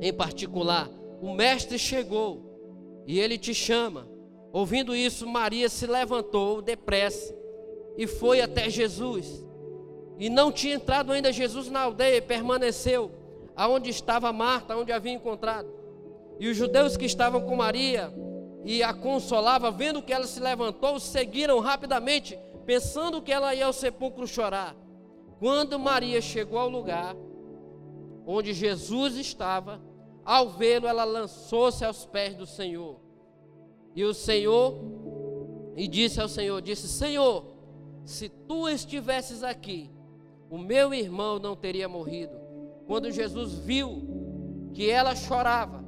[0.00, 0.88] em particular,
[1.20, 4.08] o Mestre chegou e ele te chama.
[4.52, 7.34] Ouvindo isso, Maria se levantou depressa
[7.96, 9.44] e foi até Jesus.
[10.18, 13.10] E não tinha entrado ainda Jesus na aldeia, e permaneceu
[13.56, 15.68] aonde estava Marta, onde havia encontrado.
[16.38, 18.12] E os judeus que estavam com Maria
[18.64, 23.72] e a consolava, vendo que ela se levantou, seguiram rapidamente, pensando que ela ia ao
[23.72, 24.76] sepulcro chorar.
[25.38, 27.16] Quando Maria chegou ao lugar
[28.24, 29.80] onde Jesus estava,
[30.24, 33.00] ao vê-lo, ela lançou-se aos pés do Senhor
[33.94, 34.78] e o Senhor,
[35.76, 37.44] e disse ao Senhor: Disse, Senhor,
[38.04, 39.90] se tu estivesses aqui,
[40.52, 42.38] o meu irmão não teria morrido.
[42.86, 45.82] Quando Jesus viu que ela chorava,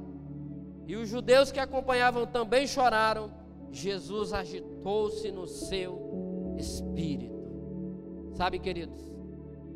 [0.87, 3.31] e os judeus que acompanhavam também choraram,
[3.69, 7.35] Jesus agitou-se no seu espírito.
[8.33, 8.99] Sabe, queridos,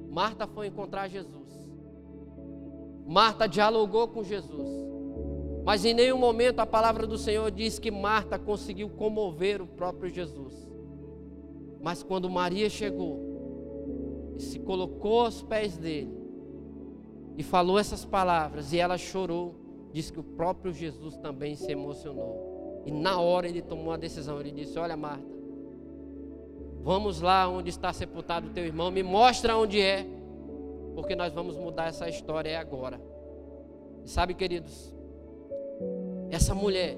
[0.09, 1.69] Marta foi encontrar Jesus.
[3.05, 4.69] Marta dialogou com Jesus.
[5.63, 10.09] Mas em nenhum momento a palavra do Senhor diz que Marta conseguiu comover o próprio
[10.09, 10.67] Jesus.
[11.79, 13.28] Mas quando Maria chegou
[14.39, 16.17] e se colocou aos pés dele
[17.37, 19.53] e falou essas palavras e ela chorou,
[19.91, 22.81] diz que o próprio Jesus também se emocionou.
[22.85, 25.27] E na hora ele tomou a decisão, ele disse: "Olha, Marta,
[26.81, 30.05] vamos lá onde está sepultado o teu irmão, me mostra onde é,
[30.95, 32.99] porque nós vamos mudar essa história é agora".
[34.05, 34.95] E sabe, queridos,
[36.31, 36.97] essa mulher,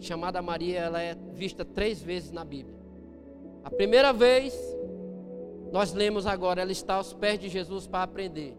[0.00, 2.80] chamada Maria, ela é vista três vezes na Bíblia.
[3.62, 4.58] A primeira vez,
[5.72, 8.56] nós lemos agora, ela está aos pés de Jesus para aprender.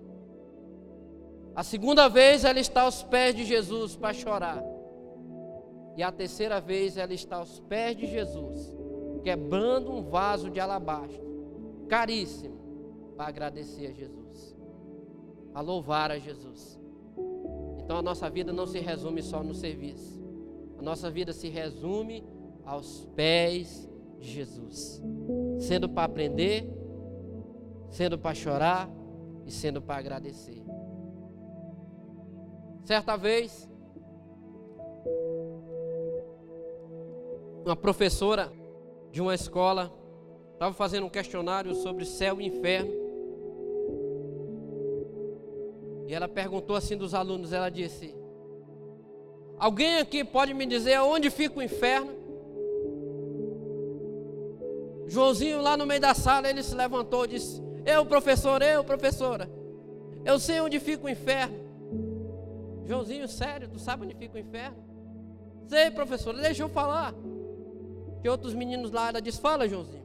[1.53, 4.63] A segunda vez, ela está aos pés de Jesus para chorar.
[5.97, 8.73] E a terceira vez, ela está aos pés de Jesus,
[9.23, 14.55] quebrando um vaso de alabastro, caríssimo, para agradecer a Jesus,
[15.53, 16.79] a louvar a Jesus.
[17.83, 20.21] Então a nossa vida não se resume só no serviço.
[20.79, 22.23] A nossa vida se resume
[22.65, 25.01] aos pés de Jesus.
[25.59, 26.80] Sendo para aprender,
[27.91, 28.89] sendo para chorar
[29.45, 30.63] e sendo para agradecer.
[32.85, 33.69] Certa vez,
[37.63, 38.51] uma professora
[39.11, 39.93] de uma escola
[40.53, 42.91] estava fazendo um questionário sobre céu e inferno.
[46.07, 48.15] E ela perguntou assim dos alunos, ela disse:
[49.57, 52.13] Alguém aqui pode me dizer onde fica o inferno?
[55.07, 59.49] Joãozinho lá no meio da sala, ele se levantou e disse: Eu, professor, eu, professora,
[60.23, 61.55] eu sei onde fica o inferno.
[62.85, 64.77] Joãozinho, sério, tu sabe onde fica o inferno?
[65.67, 67.13] Sei, professora, deixa eu falar.
[68.21, 70.03] Que outros meninos lá, ela disse: Fala, Joãozinho,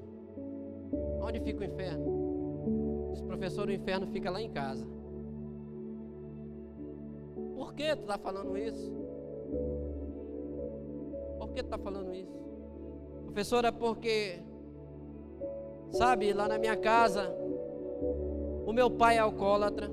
[1.21, 3.11] onde fica o inferno?
[3.13, 4.87] Diz, professor, o inferno fica lá em casa.
[7.55, 8.93] Por que tu está falando isso?
[11.39, 12.33] Por que tu está falando isso?
[13.25, 14.39] Professora, porque,
[15.91, 17.35] sabe, lá na minha casa,
[18.67, 19.89] o meu pai é alcoólatra,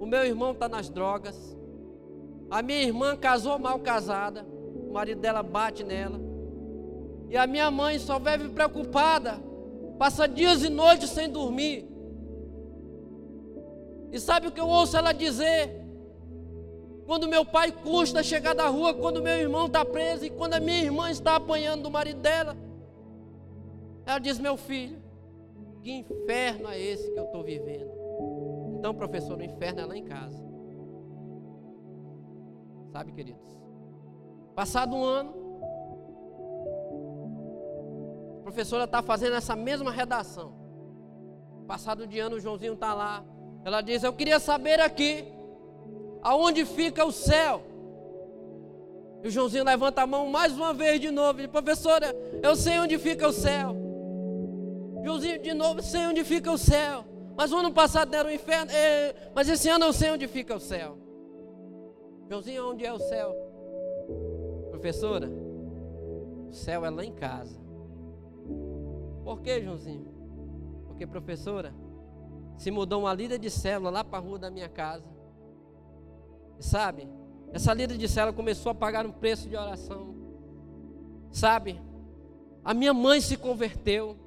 [0.00, 1.54] o meu irmão está nas drogas,
[2.50, 4.46] a minha irmã casou mal casada,
[4.88, 6.18] o marido dela bate nela,
[7.28, 9.38] e a minha mãe só vive preocupada,
[9.98, 11.86] passa dias e noites sem dormir.
[14.10, 15.84] E sabe o que eu ouço ela dizer?
[17.04, 20.60] Quando meu pai custa chegar da rua, quando meu irmão está preso e quando a
[20.60, 22.56] minha irmã está apanhando do marido dela.
[24.06, 25.03] Ela diz: Meu filho,
[25.84, 27.92] que inferno é esse que eu estou vivendo?
[28.78, 30.42] Então, professor, o inferno é lá em casa.
[32.90, 33.46] Sabe, queridos?
[34.54, 35.34] Passado um ano,
[38.38, 40.54] a professora está fazendo essa mesma redação.
[41.66, 43.22] Passado de ano, o Joãozinho está lá.
[43.62, 45.24] Ela diz: Eu queria saber aqui
[46.22, 47.62] aonde fica o céu?
[49.22, 51.40] E o Joãozinho levanta a mão mais uma vez de novo.
[51.40, 53.83] Ele, professora, eu sei onde fica o céu.
[55.04, 57.04] Joãozinho, de novo, sei onde fica o céu.
[57.36, 58.70] Mas o ano passado era o inferno.
[58.72, 60.98] É, mas esse ano eu sei onde fica o céu.
[62.28, 63.34] Joãozinho, onde é o céu?
[64.70, 65.28] Professora,
[66.48, 67.60] o céu é lá em casa.
[69.22, 70.06] Por quê, Joãozinho?
[70.86, 71.74] Porque, professora,
[72.56, 75.04] se mudou uma líder de célula lá para a rua da minha casa.
[76.58, 77.08] Sabe?
[77.52, 80.14] Essa líder de célula começou a pagar um preço de oração.
[81.30, 81.80] Sabe?
[82.64, 84.23] A minha mãe se converteu.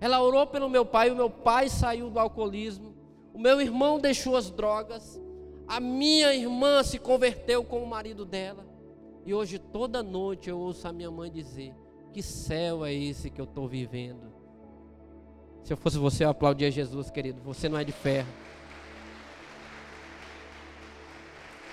[0.00, 2.94] Ela orou pelo meu pai, o meu pai saiu do alcoolismo.
[3.32, 5.20] O meu irmão deixou as drogas.
[5.66, 8.66] A minha irmã se converteu com o marido dela.
[9.26, 11.74] E hoje, toda noite, eu ouço a minha mãe dizer:
[12.12, 14.32] Que céu é esse que eu estou vivendo?
[15.62, 17.42] Se eu fosse você, eu aplaudia Jesus, querido.
[17.42, 18.28] Você não é de ferro.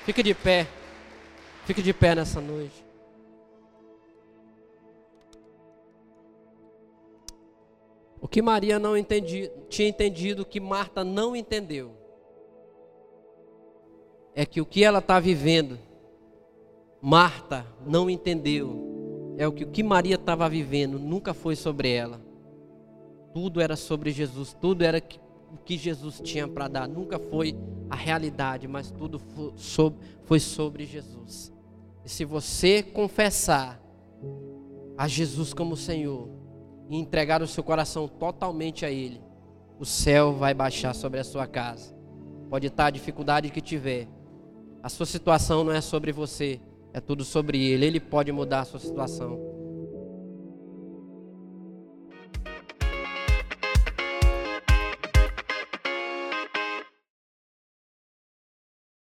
[0.03, 0.67] Fique de pé.
[1.65, 2.84] Fique de pé nessa noite.
[8.21, 11.91] O que Maria não entendi, tinha entendido, que Marta não entendeu,
[14.33, 15.77] é que o que ela está vivendo,
[17.01, 19.35] Marta não entendeu.
[19.37, 22.21] É o que, o que Maria estava vivendo, nunca foi sobre ela.
[23.33, 25.03] Tudo era sobre Jesus, tudo era
[25.51, 26.87] o que Jesus tinha para dar.
[26.87, 27.55] Nunca foi
[27.89, 29.21] a realidade, mas tudo
[30.23, 31.53] foi sobre Jesus.
[32.03, 33.81] E se você confessar
[34.97, 36.29] a Jesus como Senhor,
[36.89, 39.21] e entregar o seu coração totalmente a Ele,
[39.79, 41.95] o céu vai baixar sobre a sua casa.
[42.49, 44.07] Pode estar a dificuldade que tiver,
[44.85, 46.59] a sua situação não é sobre você,
[46.93, 47.87] é tudo sobre Ele.
[47.87, 49.54] Ele pode mudar a sua situação.